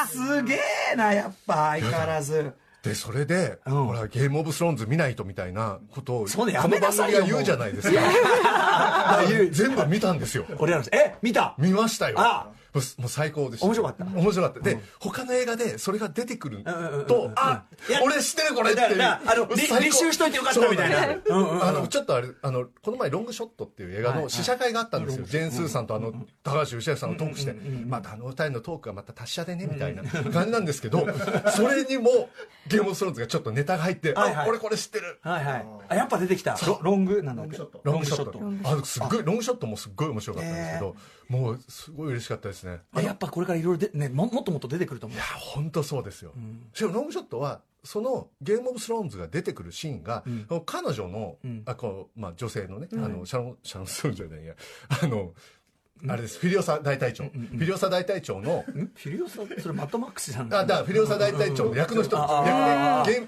[0.01, 0.59] あすげ
[0.93, 2.51] えな、やっぱ、相変わらず。
[2.85, 3.85] でそれで、うん。
[3.85, 8.01] ほらゲームオブスローンズ見ないとみたいなことをその番めなさいよ組が言うじゃないですか。
[9.51, 10.45] 全部見たんですよ。
[10.59, 11.55] 俺らの、え、見た？
[11.57, 12.15] 見ましたよ。
[12.19, 13.65] あもうもう最高でした。
[13.65, 14.05] 面白かった。
[14.05, 14.59] 面白かった。
[14.59, 17.63] で、他の映画でそれが出てくるうんうんうんとあ
[18.03, 18.97] 俺知ってるこれっていう。
[18.97, 19.85] だからあのり最高。
[19.85, 21.21] 履修しといてよかったみたいな。
[21.61, 24.23] あのちょっとあれあのこの前「ロングショット」っていう映画はいはい。
[24.25, 27.53] の試写会があったんですよ、ジェーン・スーさんとあの高橋義明さんのトークして、
[27.87, 31.07] またあの二人のトークがまた達者でねみたいな感じなんですけど
[31.55, 32.29] それにも
[32.67, 34.45] ゲームオブスローンズがちょっとネタが入って、はいはい。
[34.45, 35.19] あ俺これ知ってる。
[35.21, 35.65] はいはい。
[35.89, 36.57] あ、やっぱ出てきた。
[36.65, 37.57] ロロングなんだっけ？
[37.83, 38.79] ロングショット。
[38.81, 39.23] あすっごい。
[39.23, 40.95] ロングショットもすっごい面白かったんですけど、
[41.29, 42.81] もうすごい嬉しかったですね。
[42.93, 45.17] あやっぱこれからいろいろで、ね、ももっともっと出てくると思う。
[45.17, 45.25] いや。
[45.37, 46.33] 本当そうですよ、
[46.73, 50.23] しかもロングショットはそのゲームオブスローンズが出てくるシーンが、
[50.65, 51.61] 彼女の,、ん。
[51.65, 54.55] あこうまあ、女性のね、あのシャロンシャロンストーンじゃないや。
[55.03, 55.33] あの
[56.07, 56.39] あれです。
[56.39, 58.91] フィリオサ大隊長、フィリオサ大隊長のん？
[58.95, 60.53] フィリオサ、それマットマックスじゃん。
[60.53, 62.17] あだフィリオサ大隊長の役の人。
[62.17, 63.27] ですあ役でゲーム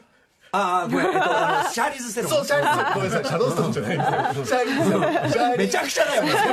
[0.51, 2.29] ああ、ごめん、えっと、あの、シャーリーズ・セロン。
[2.31, 3.25] そうシャーリーズごめんなさい。
[3.25, 4.45] シャドウストーンじゃないんですよ。
[4.45, 6.31] シャーリーズシャーリーズめちゃくちゃだよ、もう。
[6.31, 6.47] だか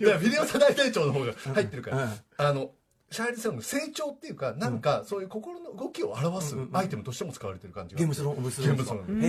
[0.00, 2.70] らビデオサ大隊長の方が入ってるから、あの
[3.12, 9.18] シャーリー・セロンの成長っていうかなんかそういう心の動きを表すアイテムとしても使われてる感じがゲームスローンブスローンゲームスロー。
[9.18, 9.24] ン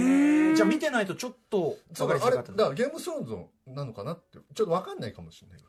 [0.50, 3.36] へえじゃあ見てないとちょっと分かりづらかったからゲームスローンズ
[3.74, 5.60] なのかなってちょっと分かんないかもしれない。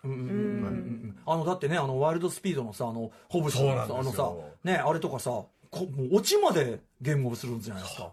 [1.25, 3.99] あのだってねあのワイルドスピードのさあのホブスそうなんですよ。
[3.99, 4.31] あのさ
[4.65, 5.31] ねあれとかさ
[5.71, 8.13] こもうオチまでゲームオブスローンズじゃないですか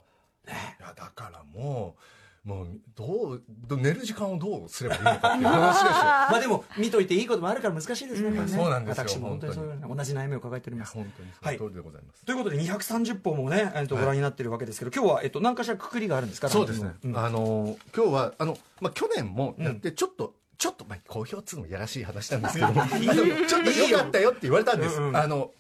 [0.50, 2.02] いやだからもう
[2.44, 5.92] もうどうど寝る時間をどうすればいいのかっていう話ですよ。
[6.32, 8.48] まあでも見といていいこともあるから難しいですね,、これね。
[8.48, 10.94] そうなんですよ私も本当にそういう同じ悩みを抱えております。
[10.94, 16.50] 本当にその通りでございます、ということで230本もね、えっと、ご覧になってるわけですけど、今日は、えっと、何かしらくくりがあるんですか？
[16.50, 22.82] そうですね、ランキングあの今日はあの、まあ、去年もやってちょっと、ちょっと、まあ、好評っつうのもやらしい話なんですけども。
[22.88, 25.18] ちょっと良かったよって言われたんです、うんうん。
[25.18, 25.52] あの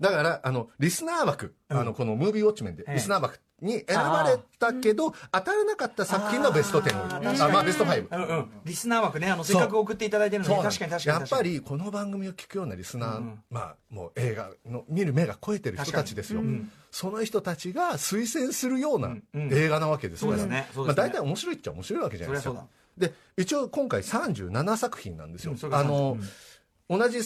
[0.00, 2.94] だからあのリスナー枠、あのこのムービーウォッチメンでええ。
[2.94, 7.46] リスナー枠に選ばれたけど当たらなかった作品のベスト10を。
[7.46, 16.42] あまあベスト5うんうん、リスナー枠ねあのせっかく送っていただいてるので確かに確かにやっぱりこの番組を聞くようなリスナー、まあもう映画の見る目が超えてる人たちですよ、
[16.92, 20.68] その人たちが推薦するような映画なわけですから、そうですね。
[20.72, 22.66] そうまあ、大体面白いっちゃ面白いわけじゃないですか。
[22.96, 26.18] で一応今回37作品なんですよ、あの、
[26.88, 27.18] 同じ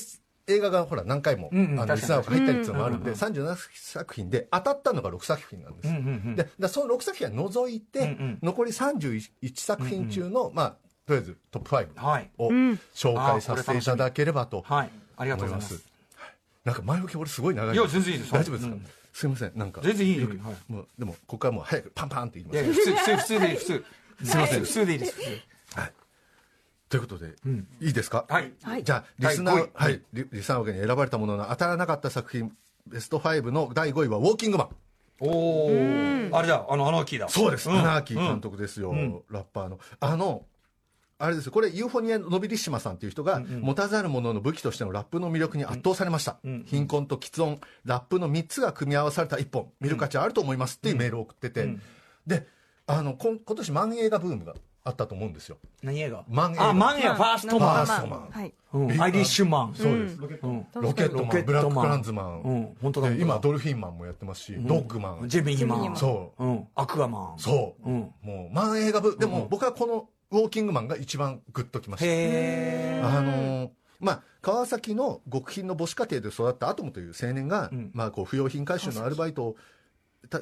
[0.52, 6.36] 映画がほら何回も、うんうんあのリスナー枠入ったりっていうのもあるんで、37作品で当たったのが6作品なんです、うんうんうん。
[6.36, 8.38] ででその6作品は除いて、うんうん。
[8.42, 9.22] 残り31
[9.56, 10.76] 作品中の、まあ
[11.06, 12.30] とりあえずトップ5はい。
[12.38, 12.48] を
[12.94, 15.78] 紹介させていただければとはいありがと思いまうござい。
[15.78, 15.86] ますす
[16.64, 17.74] なんか前置き俺すごい長い。
[17.74, 18.86] いや全然いいです大丈夫ですか、うん。
[19.12, 19.80] すいませんなんか。
[19.82, 20.28] 全然いいはい。
[20.68, 22.54] もうでもここからもう早くパンパンって言います。
[22.54, 23.84] いやいや普通普通普通でいい普通
[24.22, 24.60] すいません。
[24.60, 25.12] 普通でいいです。
[25.12, 25.40] 普通
[26.92, 27.32] ということで、
[27.80, 28.26] いいですか？
[28.28, 28.52] はい。
[28.84, 30.02] じゃあリスナーはい。
[30.12, 32.54] リリスナー枠に選ばれたものの当たらなかった作品
[32.86, 34.68] ベスト5の第5位は「ウォーキングマン」
[35.24, 35.70] おお
[36.36, 36.66] あれだ。
[36.68, 37.30] あのアナーキーだ。
[37.30, 37.72] そうです、ん。
[37.72, 38.92] アナーキー監督ですよ、
[39.30, 39.80] ラッパーの。
[40.00, 40.44] あの
[41.18, 41.52] あれですよ。
[41.52, 47.58] これユーフォニア・ノビリッシマさんっていう人が、持たざる者の武器としてのラップの魅力に圧倒されました、貧困と吃音。
[47.86, 49.72] ラップの3つが組み合わされた一本。
[49.80, 51.74] 見る価値あると思いますっていうメールを送ってて、
[52.26, 52.46] で
[52.86, 54.54] あのこん今年漫映画ブームが
[54.84, 55.58] あったと思うんですよ。
[55.82, 56.24] 何映画？
[56.24, 56.70] 漫映画。
[56.70, 57.14] あ漫映画。
[57.14, 57.76] ファーストフマン。
[57.76, 58.28] ァーストマン。
[58.30, 58.54] はい。
[58.72, 59.02] うん。
[59.02, 59.74] アイリッシュマン。
[59.74, 60.20] そうです、うん。
[60.20, 60.66] ロケットマン。
[60.82, 61.44] ロケットマン。
[61.44, 62.76] ブラッククランズマン、うん。
[62.82, 63.10] 本当だ。
[63.12, 65.28] 今ドルフィンマンもやってますし、ドッグマン。
[65.28, 65.96] ジェミニマン。
[65.96, 66.44] そう。
[66.44, 66.68] うん。
[66.74, 67.38] アクアマン。
[67.38, 68.00] そう、うん。
[68.22, 69.16] もう漫映画部。
[69.18, 72.06] でも僕はこのウォーキングマンが一番グッときました。
[72.06, 73.70] へえあのー
[74.00, 77.92] まあ、川崎の極貧の母子家庭で育ったアトムという青年が、ん。
[77.94, 79.60] まあ、こう不用品回収のアルバイトをた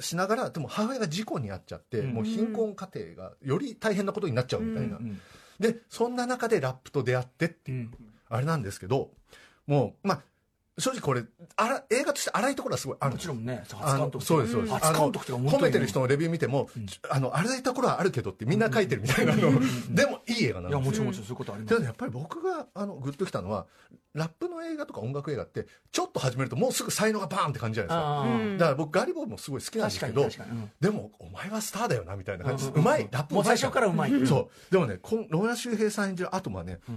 [0.00, 4.98] しながらでも母親が事故に遭っちゃって、もう貧困家庭がより大変なことになっちゃうみたいな、
[5.58, 7.90] でそんな中でラップと出会ってっていう、
[8.28, 9.10] あれなんですけど
[9.66, 10.22] もうまあ
[10.80, 11.22] 正直これ
[11.56, 19.52] あら映画として荒いところはすごいあるもちろんね初監督そうですそうです、初監督とか褒めてる人のレビュー見ても、ちょあの荒いところはあるけどってみんな書いてるみたいなの、
[19.90, 20.78] でもいい映画なんですよ。
[20.80, 21.74] いやもちろんもちろんそういうことあります。
[21.74, 23.66] ただやっぱり僕があのグッときたのは
[24.14, 28.58] ラップの映画とか音楽映画ってちょっと始めるともうすぐ才能がバーンって感じじゃないですか。
[28.58, 30.28] だから僕ガリボーもすごい好きなんですけど
[30.80, 34.26] でもお前はスターだよなみたいな感じうまいラップもう最初からうまい。
[34.26, 34.72] そう。
[34.72, 36.92] でもねこんローラ周平さん演じるアトムはね、う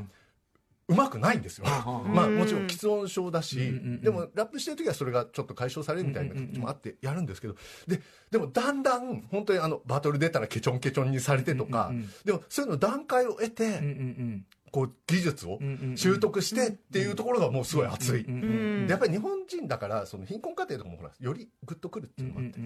[0.87, 7.55] まくないんですよ、んまあもちろん喫音症だし、でもラップしてる時はそれがちょっと解消されるみたいな気もあってやるんですけど
[7.87, 11.91] ででもだんだん本当にあのバトル出たらケチョンケチョンにされてとか、
[12.25, 13.79] でもそういうの段階を得て、
[14.73, 15.59] こう技術を
[15.95, 18.25] 習得してっていうところがもうすごい熱い、
[18.89, 22.61] やっぱり日本人だからその貧困家庭とかもほらよりグッとくるっていうのもあって、っ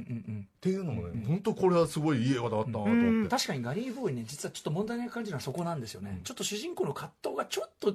[0.61, 7.93] ていうのもね、本当これはすごいいい映画だったなと思って、確かにガリー・ボーイね実はちょっと問題な感じるのはそこなんですよね、ちょっと主人公の葛藤がちょっと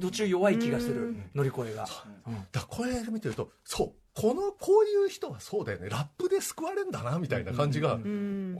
[0.00, 1.86] 途中弱い気がする、乗り越えが、
[2.26, 2.34] うん。
[2.34, 5.88] だからこれ見てるとそうこのこういう人はそうだよね。
[5.88, 8.00] ラップで救われるんだなみたいな感じが、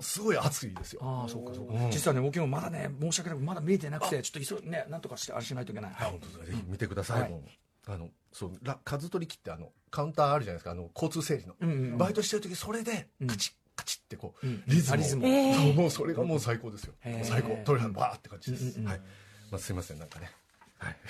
[0.01, 1.91] すごい熱いですよ、ああそうかそうか、うん。
[1.91, 7.41] 実はね僕もまだね申し訳なくまだ見れてなくてちょっと急いねなんとかしてあれしないといけない、はい本当だぜひ見てください、はい。
[7.89, 10.71] あのそうラ数取り機ってあのカウンターあるじゃないですか。
[10.71, 11.99] あの交通整理の、うんうんうん。
[11.99, 13.27] バイトしてる時それでん。
[13.27, 14.63] カチッカチッってこう、うん。
[14.69, 17.25] リズムリズムそうもうそれがもう最高ですよ、へー。
[17.25, 17.57] 最高。
[17.65, 18.87] とりあえずバーって感じです、うんうんうん。
[18.93, 19.01] はい。
[19.51, 19.99] まあ、すいません。
[19.99, 20.31] なんかね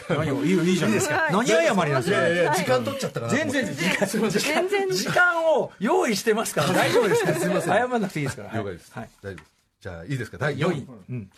[0.08, 1.28] 何をいいよいいじゃないですか。
[1.30, 2.28] 何謝りなんですか。
[2.28, 2.30] い。
[2.30, 4.90] やいや時間取っちゃったかなと思全然時間すいません全然。
[4.90, 7.24] 時間を用意してますから大丈夫です。
[7.24, 7.74] かすいません。
[7.74, 8.52] 謝らなくていいですから。
[8.52, 9.10] 了解です、はい。
[9.22, 9.58] 大丈夫です。
[9.80, 10.38] じゃあいいですか。
[10.38, 10.78] 第4 4位。
[10.78, 11.30] 位、うん、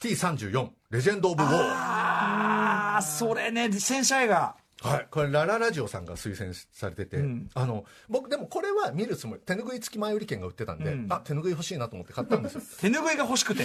[0.00, 4.56] T34 レジェンド・オブ・ウォーああそれね戦車映画。
[4.82, 7.48] はい、これラララジオさんが推薦されてて、ん。
[7.54, 11.06] あの僕でもこれは見るつもり手拭い付き前売り券が売ってたんで、うん。
[11.10, 12.60] あ手拭い欲しいなと思って買ったんですよ。
[12.80, 13.64] 手拭いが欲しくて。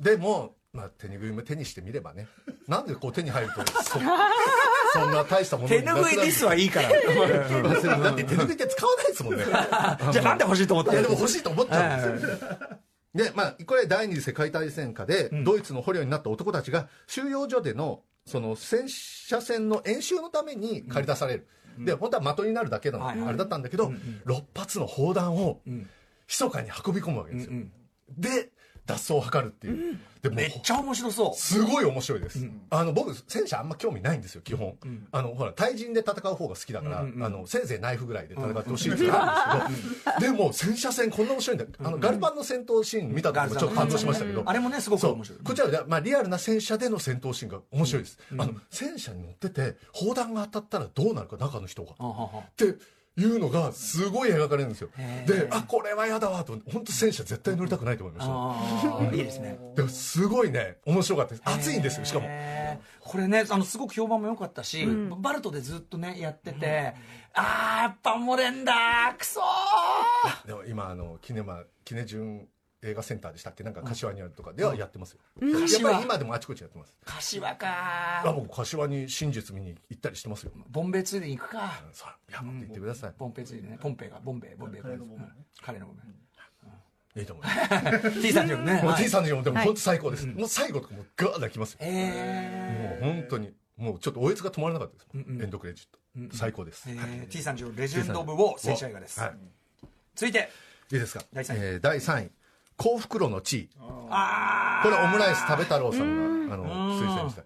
[0.00, 2.28] でも、まあ、手拭いも手にしてみればね。
[2.68, 3.98] なんでこう手に入るとそ
[4.92, 6.88] そんな大したもの手になくなる拭いディスはいいから。
[6.90, 9.44] だって手拭いって使わないですもんね。
[9.48, 12.26] じゃあなんで欲しいと思ったいやのでも欲しいと思っちゃうんです。
[12.28, 12.38] よ
[13.14, 21.48] でまあこれ第二次世界大戦下で、ドイツの捕虜になった男たちが収容所でのその戦車戦の演習のために駆り出される、
[21.78, 23.28] で本当は的になるだけのはいはい。
[23.30, 23.92] あれだったんだけど、
[24.26, 25.60] 6発の砲弾を
[26.28, 27.52] 密かに運び込むわけですよ、
[28.16, 28.50] で
[28.88, 31.34] 脱走を図るっていう、でもめっちゃ面白そう。
[31.34, 34.74] すごい面白いです、あの僕戦車あんま興味ないんですよ基本、
[35.12, 39.20] あのほら対人で戦う方が好きだから、あのせいぜいナイフぐらいで戦ってほしいって言うんで
[39.76, 41.66] すけど、でも戦車戦こんな面白いんだ。
[41.84, 45.38] あのガルパンの戦闘シーン見た時もちょっと感動しましたけど、あれもねすごくそう面白い。
[45.44, 52.38] こちらは、まあ、リアルな戦車での戦闘シーンが面白いです、あの戦車に乗ってて砲弾が当たったらどうなるか中の人が、ははは。
[52.40, 52.74] って
[53.18, 54.90] いうのがすごい描かれるんですよ。
[55.26, 56.56] であこれは嫌だわと。
[56.72, 59.58] 本当戦車絶対乗りたくないと思いましたいいですね。
[59.74, 61.42] でもすごいね面白かったです。
[61.44, 62.28] 熱いんですよしかも。
[63.00, 64.86] これねあのすごく評判も良かったし、
[65.18, 66.94] バルトでずっとねやってて、
[67.34, 68.72] あーやっぱ漏れんだ
[69.18, 70.46] くそー。
[70.46, 72.48] でも今あのキネマキネジュン
[72.82, 73.64] 映画センターでしたっけ？
[73.64, 74.52] なんか柏にあるとか。
[74.52, 76.94] ではやってますよ、やっ柏ぱり今でもあちこちやってます。
[77.04, 81.82] 柏あか僕柏に真実見に行ったりしてますよボンベイついでに行くか。
[81.92, 83.78] さあいや持って行ってください、ボンペイついでね。
[83.80, 84.82] ポンペイがボンベイボンベイ。
[84.82, 85.32] 彼のボンベうん。
[85.62, 85.96] 彼のボン
[87.16, 88.22] いいと思います。
[88.22, 88.74] T さんにもね。
[88.74, 89.02] もうはい。
[89.02, 96.96] T さんのでも本当最高です、もう最後とかもうガーッ泣きますよ、えもう本当にもうちょっとおえつが止まらなかったです、エンドクレジット、最高です、ー。
[96.96, 97.08] はい。
[97.10, 99.32] えー T さんのレジェンド・オブ・ウォー戦車映画です、はい。
[100.14, 100.48] 続いて。
[100.92, 101.24] いいですか？
[101.32, 101.60] 第三位。
[101.60, 102.30] えー第3位
[102.78, 103.70] 幸福炉の地位
[104.08, 106.64] あこれオムライス食べ太郎さんがあの
[106.98, 107.42] 推薦した。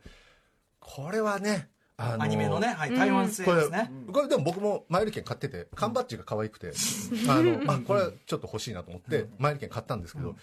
[0.78, 6.72] これはねあのアニメのね、はい、台湾製これですね、これでも僕もマイル券買ってて缶バッジが可愛くて
[7.28, 10.37] あのあこれはちょっと欲しいなと思ってマイル券買ったんですけど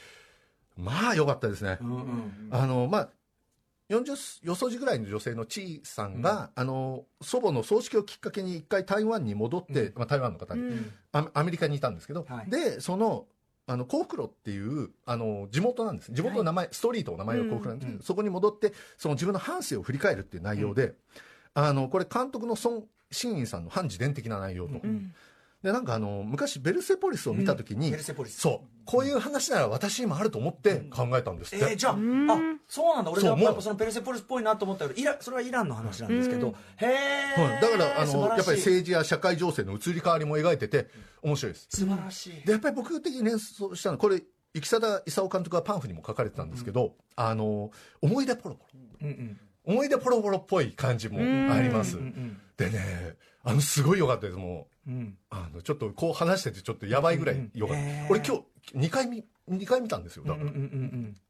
[0.76, 1.78] まあ良かったですね。
[2.52, 3.10] あのまあ
[3.90, 10.62] 40よそじぐらいの女性のちいさんが、あの祖母の葬式をきっかけに一回台湾に戻って、まあ、台湾の方に、
[11.12, 12.52] アアメリカにいたんですけど、はい。
[12.52, 13.26] でその
[13.70, 20.96] あの幸福路っていうあの地元なんです地元の名前、ストリートの名前が幸福なんですけど、そこに戻ってその自分の半生を振り返るっていう内容で、
[21.54, 24.82] あのこれ監督の孫新院さんの反自伝的な内容と、
[25.64, 27.92] でなんかあの昔ベルセポリスを見た時に、うん。
[27.92, 28.40] ベルセポリス。
[28.40, 31.98] そうこういう話なら私にもあると思って考えたんですって、えー、じゃあ、あ
[32.68, 36.86] そうなんだ、俺もやっぱそのペルセポリスっぽいなと思ったけど、イラそれはイランの話なんですけど、へ
[37.38, 40.88] え、はい、だからあのやっぱり政治や社会情勢の移り変わりも描いてて
[41.22, 41.68] 面白いです。
[41.70, 42.46] 素晴らしい。
[42.46, 44.24] でやっぱり僕的に連想したのはこれ
[44.56, 47.70] 生貞勲監督がパンフにも書かれてたんですけど、あの
[48.02, 48.80] 思い出ポロポロ。
[49.02, 49.40] うんうん。
[49.66, 51.20] 思い出ポロポロっぽい感じも
[51.54, 52.00] あります。
[52.58, 54.38] でねあのすごい良かったです。
[54.38, 55.18] もううん。
[55.30, 57.88] あのちょっとこう話しててちょっとやばいぐらい良かった、うん。
[57.88, 58.12] へー。
[58.12, 60.24] 俺今日2回見2回見たんですよ。
[60.26, 60.56] だから、うんうん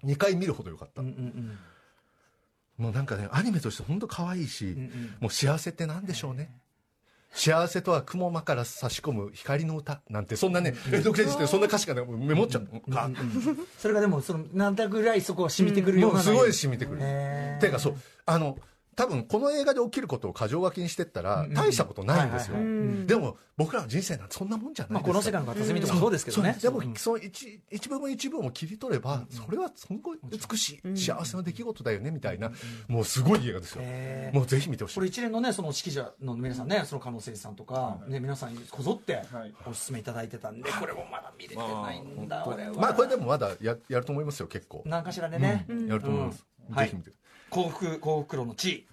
[0.04, 0.10] うん。
[0.10, 2.84] 2回見るほど良かった、うんうんうん。
[2.84, 6.50] もうなんかねアニメとして本当可愛いし、んもう幸せって何でしょうね。
[7.32, 12.68] 幸せとは雲間から差し込む光の歌なんてそんなねエンドクレジットでそんな歌詞がねメモっちゃう。
[12.74, 13.10] のか
[13.78, 17.00] それがでもそのなんだぐらいそこは染みてくるような、もうすごい染みてくる。
[17.60, 17.96] ていうかそう
[18.26, 18.58] あの
[19.00, 22.58] 多分この映画で起きることを箇条書きにしてったら大したことないんですよ。
[23.06, 26.58] でも僕らの人生なんてそんなもんじゃないですかまあこの世界の片隅とかそうですけどね。
[26.60, 26.92] そうでもう。
[26.92, 32.52] んその一一部分一部分を切り取ればそれはすごい美しい幸せな出来事だよねみたいな
[32.90, 33.84] もうすごい映画ですよ。
[34.34, 34.96] もうぜひ見てほしい。
[34.96, 39.54] これ一連のねその指揮者の皆さんねその加納誠司さんとか、ね、皆さんにこぞってはい。
[39.66, 42.74] おすすめいただいてたんでこれもまだ見れてないんだ俺は。
[42.74, 44.84] まあこれでもまだややると思いますよ結構。
[44.86, 46.46] 何かしらでね、やると思います。
[46.70, 46.76] うん。
[46.76, 47.12] ぜひ見て
[47.50, 48.88] 幸福幸福路の地位。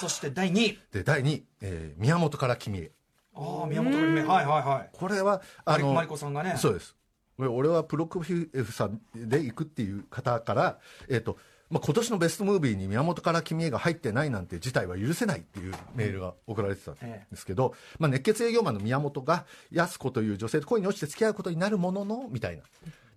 [0.00, 0.78] そして第2位。
[0.92, 2.92] で第2位えー宮本から君へ。
[3.34, 4.90] ああ宮本から姫はいはいはい。
[4.92, 6.54] これはあのマリコさんがね。
[6.56, 6.96] そうです。
[7.38, 11.36] 俺はプロクフィエフさんで行くっていう方から、えーと
[11.68, 22.62] まあ、今年のベストムービーに宮本から君へが入ってないなんて事態は許せないっていうメールが送られてたんですけど、まあ、熱血営業マンの宮本が安子という女性と恋に落ちて付き合うことになるもののみたいな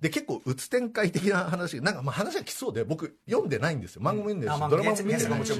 [0.02, 4.02] で結構うつ展開的な話なんかまあ話が来そうで僕読んでないんですよ。
[4.02, 5.54] 漫画も読んでるし、あまあドラマも見てないし。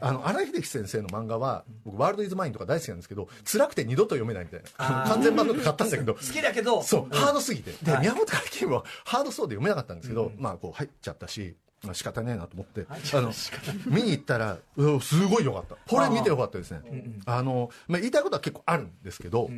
[0.00, 5.04] あの荒井秀樹先生の漫画は僕ワールドイズマインとか大好きなんですけど辛くて二度と読めないみたいな。
[5.06, 6.14] 完全版とか買ったんだけど。
[6.14, 6.82] 好きだけど。
[6.82, 7.72] そう、ハードすぎて。
[7.82, 8.00] で、はい。
[8.00, 13.32] 宮本から金はハードそうで読めなかったんですけど、まあ、こう入っちゃったし、まあ仕方ねえなと思って、あの、
[13.86, 15.76] 見に行ったら、うわすごい良かった。
[15.86, 16.80] これ見て良かったですね。
[17.26, 19.50] あの、まあ言いたいことは結構あるんですけど、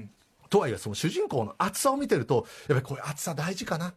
[0.50, 3.94] とはいえ、その主人公の熱さを見てると、やっぱりこういう熱さ大事かな。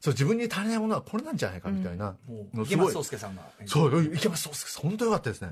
[0.00, 2.16] そう、自分に足りないものはこれなんじゃないかみたいな。
[2.28, 2.64] のすごい。
[2.64, 3.42] 池松壮亮さんが。
[3.66, 5.50] そう、池松壮亮さん、本当良かったですね。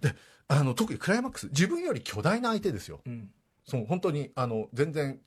[0.00, 0.14] で、
[0.48, 3.00] あの、特にクライマックス、自分より巨大な相手ですよ。
[3.08, 3.30] ん。
[3.64, 5.20] その本当に、あの、全然、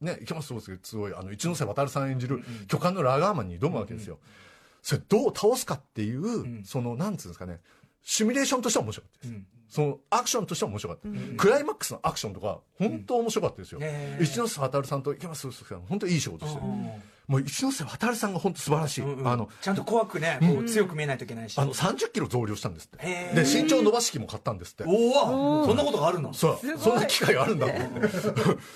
[0.00, 4.18] ね、池松壮亮すごい、あの、一ノ瀬渡さん演じる巨漢のラガーマンに挑むわけですよ。
[4.82, 7.60] それどう倒すかっていう、その、なんつうんですかね、
[8.02, 9.40] シミュレーションとしては面白かったです。
[9.68, 16.66] そのアクションとしては面白かった、クライマックスのアクションとか本当面白かったですよ、へー一ノ瀬渡さんと池松壮亮さん本当いい仕事してる、
[17.28, 19.28] もう一ノ瀬渡さんが本当素晴らしい、うんうん。
[19.28, 21.58] あのちゃんと怖くね、こう強く見えないといけないし。
[21.58, 23.06] あの30キロ増量したんですって。
[23.34, 24.84] で身長伸ばし器も買ったんですって。
[24.86, 26.32] おおそんなことがあるの？
[26.32, 26.78] そう。
[26.78, 28.08] そんな機会あるんだと思って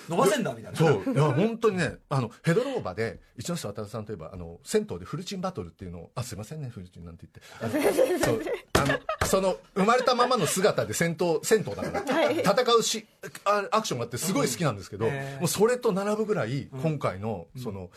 [0.08, 0.78] 伸ばせんだみたいな。
[0.78, 1.12] そう。
[1.12, 7.26] いや本当にねあのヘドローバで一ノ瀬渡さんといえばあの銭湯でフルチンバトルっていうのをあすいませんねフルチンなんて
[7.60, 7.86] 言って。
[8.18, 8.42] あの そう。
[8.74, 13.06] あのその生まれたままの姿で戦闘銭湯だから、戦うし
[13.44, 15.38] あアクションがあってすごい好きなんですけど、へー。
[15.38, 17.90] もうそれと並ぶぐらい今回のその、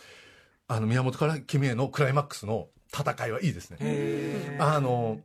[0.66, 3.78] あの宮本から君へのクライマックスの戦いはいいですね。
[3.80, 5.20] へあの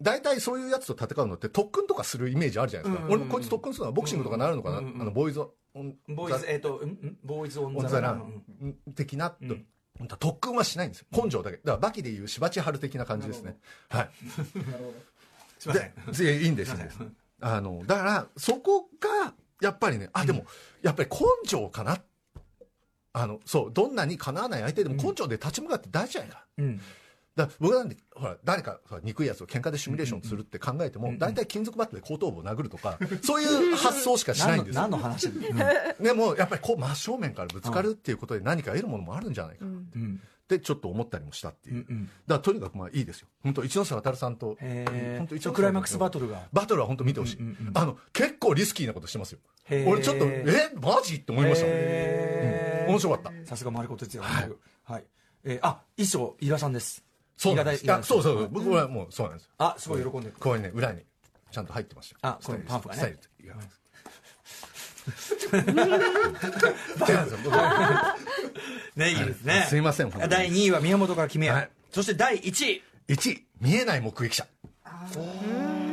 [0.00, 6.82] 大体そういうやつと戦うのって特訓とかするイメージあるじゃないですか、うん俺もこいつ特訓するのはボクシングとかなるのかな、うんあのボーイズオンーボーイズ、えっと、
[7.24, 8.42] ボーイズオンザラン。
[8.62, 9.66] ン的な、うん。
[10.18, 11.06] 特訓はしないんですよ。
[11.12, 11.58] 根性だけ。
[11.58, 13.56] だからバキでいう芝地春的な感じですね。
[13.88, 14.10] はい。
[15.58, 16.26] すいません。
[16.26, 16.80] でいいんですす。
[16.80, 17.16] いません。
[17.40, 20.44] あのだからそこがやっぱりねあでも、
[20.82, 21.98] やっぱり根性かな
[23.14, 26.80] あのそうどんなにかなわない相手でも根性で立ち向かって大事じゃないか、うん。
[27.36, 34.74] だから僕なんでほら誰かほら憎いやつを喧嘩でシミュレーションするって考えても、大体金属バットで後頭部を殴るとか そういう発想しかしないんです。
[34.76, 36.02] よ何の話うん。
[36.02, 39.64] でもやっぱりこう真正面からぶつかるっていうことで何か得るものもあるんじゃないか。
[39.64, 40.20] なうん。
[40.42, 42.04] ってちょっと思ったりもしたっていう、うんうん。
[42.06, 43.28] だからとにかくまあいいですよ。
[43.42, 45.56] 本当一ノ瀬渡さんとへ本当一ノ瀬え。
[45.56, 46.48] クライマックスバトルが。
[46.52, 49.38] バトルは本当見てほしい、うんうんうんあの結構リスキーなことしてますよ。
[49.86, 50.70] 俺ちょっとえ？
[50.74, 51.14] マジ？
[51.14, 53.48] って思いましたうん面白かった。
[53.48, 55.04] さすが丸子哲也監督はい。
[55.44, 57.04] えーあ、衣装、伊賀さんです。
[57.36, 57.92] そうなんです。
[57.92, 58.42] あそうそうそう。
[58.42, 58.50] はい。
[58.52, 60.34] 僕はもうそうなんですあ、すごい喜んでる。
[60.38, 61.02] こういうね裏に
[61.50, 62.28] ちゃんと入ってました。
[62.28, 63.00] あこのパンフがね。
[63.00, 63.62] スタイルスタイル違いま
[67.26, 68.16] す僕は
[68.94, 69.66] ね、いいですね。
[69.68, 71.56] すいません第2位は宮本から決めよう。
[71.56, 71.70] はい。
[71.90, 72.82] そして第1位。
[73.08, 74.46] 1位見えない目撃者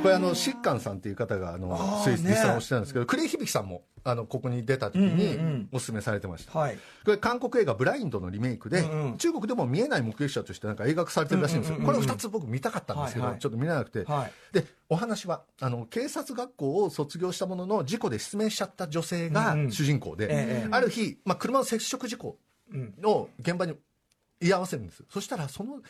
[0.02, 6.78] これあの疾患さんっていう方があのスイスでさんをしてたんですけど、栗響さんもあのここに出た時にんおすすめされてました、はい。
[7.04, 8.84] これ韓国映画「ブラインド」のリメイクで、
[9.18, 14.54] 中国でも見えない目撃者としてなんか映画化されてるらしいんですよ、これを2つ僕見たかったんですけど、ちょっと見れなくて、はい。
[14.54, 22.38] でお話はあの警察学校を卒業したものの事故で失明しちゃった女性が主人公で、ええある日、まあ、車の接触事故
[22.74, 22.94] うん。
[23.00, 23.74] の現場に
[24.42, 25.82] 居合わせるんですそしたらその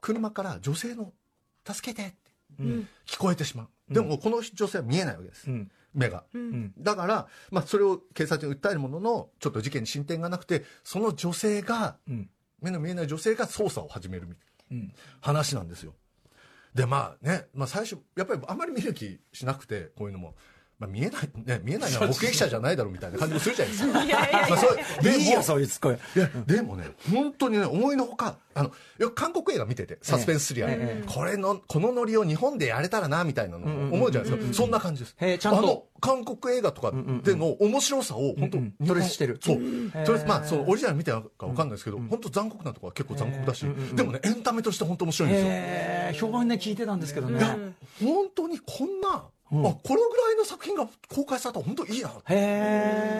[0.00, 1.12] 車から女性の
[1.66, 2.27] 「助けて」ってうん。
[2.58, 5.70] 聞こえてしまうでもこの女性は見えないわけです、うん。
[5.94, 6.72] 目がうん。
[6.78, 12.30] だから、まあ、それを警察に訴えるもののちょっと事件に進展がなくてその女性がうん。
[12.60, 14.92] 目の見えない女性が捜査を始めるみたいなうん。
[15.20, 15.94] 話なんですよ
[16.74, 20.34] でまあね、まあ、最初やっぱりあまり見る気しなくてこういうのも、
[20.78, 24.04] まあ、見えないね 見えないのは目撃者じゃないだろうみたいな感じもするじゃないですか。
[24.04, 24.48] いやいやいや。
[24.48, 25.96] まあそうでもいいよ、そういうツッコミ。
[25.96, 26.18] い。
[26.18, 31.04] やでもね本当にね思いのほかあのよく韓国映画見ててサスペンススリラー、ええ。
[31.06, 35.58] これのこのノリを日本でやれたらなみたいなのうんうんうん思うじゃないですか、そんな感じですへえちゃんと。
[35.58, 36.92] あの韓国映画とか
[37.24, 38.86] での面白さを本当、うんうん。
[38.86, 39.40] トレースしてる。
[39.42, 39.58] そう、へ
[39.94, 47.44] えとりあまあそのオリジナル見てないか分かんないですけど、本当残酷なところは結構残酷だし、でもねエンタメとして本当面白いんですよ、えー、評判ね、聞いてたんですけどね。
[48.00, 49.66] 本当にこんな、うん。
[49.66, 52.08] あこのぐらいの作品が公開されたら本当いいな。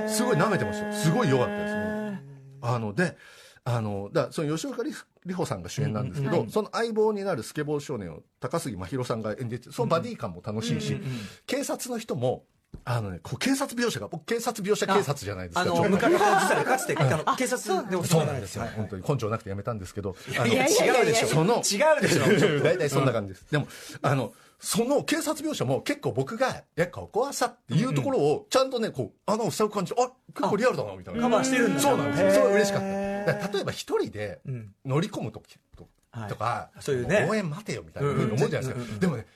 [0.08, 0.92] すごい舐めてましたよ。
[0.92, 2.22] すごい良かったですね。
[2.60, 3.16] あので
[3.64, 11.02] あのだその吉岡里里帆さんが主演なんですけど、うんうんその相棒になるスケボー少年を高杉真宙さんが演じてそのバディ感も楽しいし、うん
[11.46, 12.44] 警察の人も
[12.84, 21.28] あのねこう警察描写が僕警察描写警察じゃないですかあの、昔、実はかつて、あの、警察でおそうなんですよ、はい本当に根性なくてやめたんですけどあのいや、違うでしょ。
[21.28, 22.60] その違うでしょ。
[22.62, 23.66] 大体そんな感じです、でも
[24.02, 31.20] あのその警察描写も結構僕が「いやここはさ」っていうところをちゃんとねこう穴を塞ぐ感じであ結構リアルだなみたいな。
[31.22, 31.80] カバーしてるんだ。
[31.80, 32.30] そうなんですよ。
[32.32, 33.48] それは嬉しかった。
[33.52, 34.74] 例えば一人でうん。
[34.84, 36.28] 乗り込む時と,、はい。
[36.28, 37.26] とかそういうね。
[37.30, 39.26] 応援待てよみたいなふうに思うじゃないですか、でもね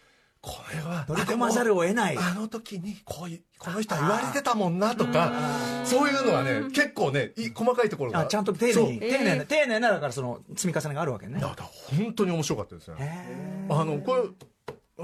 [0.41, 2.18] これは乗り込まざるを得ない。
[2.18, 5.33] あの時にこういうこの人は言われてたもんなとか
[5.85, 8.20] そういうのはね結構ねい細かいところが。
[8.20, 11.41] あちゃんと丁寧に、丁寧な、丁寧な、だからその、積み重ねがあるわけね。
[11.41, 11.62] だから
[11.97, 12.97] 本当に面白かったですね。
[12.99, 14.23] へあのこれ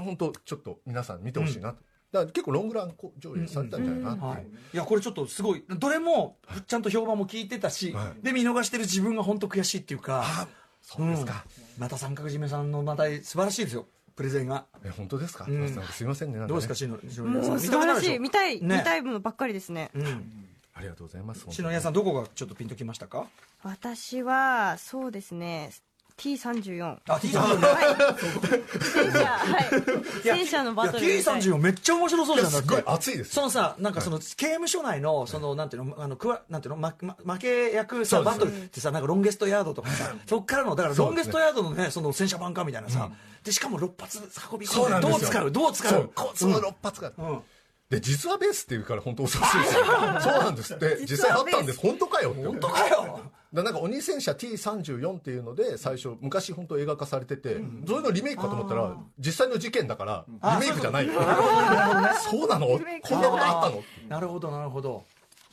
[0.03, 1.79] 本当ちょっと皆さん見てほしいなと、
[2.11, 6.37] だから結構ロングランこう上映されたんじゃないかなっていう、はい、いやこれちょっとすごいどれも
[6.67, 8.23] ちゃんと評判も聞いてたし、はい。
[8.23, 10.47] で見逃してる自分が本当悔しいっていうかあ
[10.81, 11.45] そうですか、
[11.77, 11.81] うん。
[11.81, 13.87] また三角締めさんのまた素晴らしいですよ。
[14.15, 14.65] プレゼンが。
[14.83, 15.69] え本当ですか、うん。
[15.91, 16.47] すいませんねね。
[16.47, 18.11] どうですか篠宮さうん素晴らしい。
[18.13, 18.77] 見見たい、ね。
[18.77, 19.91] 見たいものばっかりですね。
[19.93, 20.47] うん。
[20.73, 23.27] ありがとうございます篠宮さんどこがちょっとピンときましたか？
[23.63, 25.71] 私はそうですね
[26.19, 27.59] T34 あ T さん戦
[29.11, 30.21] 車はい。
[30.21, 31.41] 戦車のバトルいやみたい。
[31.41, 33.31] T34 めっちゃ面白そうじゃんだってすごい熱いです。
[33.31, 43.09] そのさなんかその刑務所内のそのなんていうのあのくわなんていうのまま負け役さバトルってさなんかロンゲストヤードとかさそっからのだからロンゲストヤードのねその戦車版かみたいなさ
[43.43, 44.19] でしかも6発
[44.51, 45.51] 運び込んでどう使う？
[45.51, 46.11] どう使そう。
[46.35, 47.39] その6発が、うん。
[47.89, 49.85] で実はベースっていうから本当恐ろしいですよ。
[50.21, 50.73] そうなんです。
[50.75, 52.45] って実際あったんです本当かよって。
[52.45, 53.19] 本当かよ
[53.51, 60.25] だなんか鬼戦車 T34 っていうので最初昔本当映画化されてて、それのリメイクかと思ったら実際の事件だから
[60.59, 61.07] リメイクじゃない。
[61.07, 61.13] よ
[62.29, 62.67] そうなの？
[62.67, 62.77] こ
[63.17, 63.83] んなことあったの？
[64.07, 65.03] なるほどなるほど、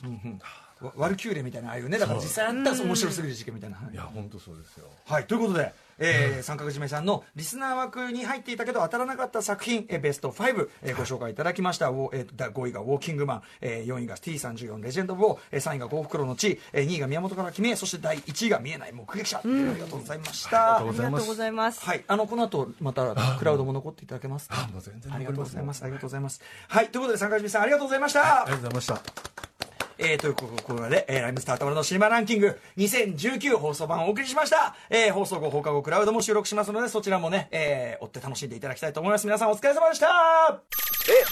[0.03, 4.85] うんうん、わワルキューレみたいなああいうねだから実際あったら面白すぎる事件みたいな、はいいや本当そうですよ。
[5.05, 21.81] はい、ということで、えー、三角締めさんのリスナー枠に入っていたけど当たらなかった作品、えーベスト5、えーご紹介いただきました、えー第5位が「ウォーキングマン」えー4位が T34 レジェンド・ウォー、えー3位が「幸福の地」えー2位が宮本から決めそして第1位が見えない目撃者、ありがとうございました、ありがとうございます。
[21.83, 24.55] はい、あのこの後またクラウドも残っていただけますか？
[24.63, 25.83] あもう全然ありがとうございます。
[25.83, 26.41] ありがとうございますす。
[26.67, 26.89] はい。
[26.89, 29.56] ということで三角締めさんありがとうございました、ありがとうございました
[29.97, 30.43] えー、というこ
[30.75, 34.75] とで、えー、ライムスターたまるのシネマランキング2019放送版をお送りしました。
[34.89, 39.25] えー、放送後、放課後、クラウドも収録しますので、そちらもね、えー、追って楽しんでいただきたいと思います。
[39.25, 40.61] 皆さんお疲れ様でした
[41.09, 41.23] え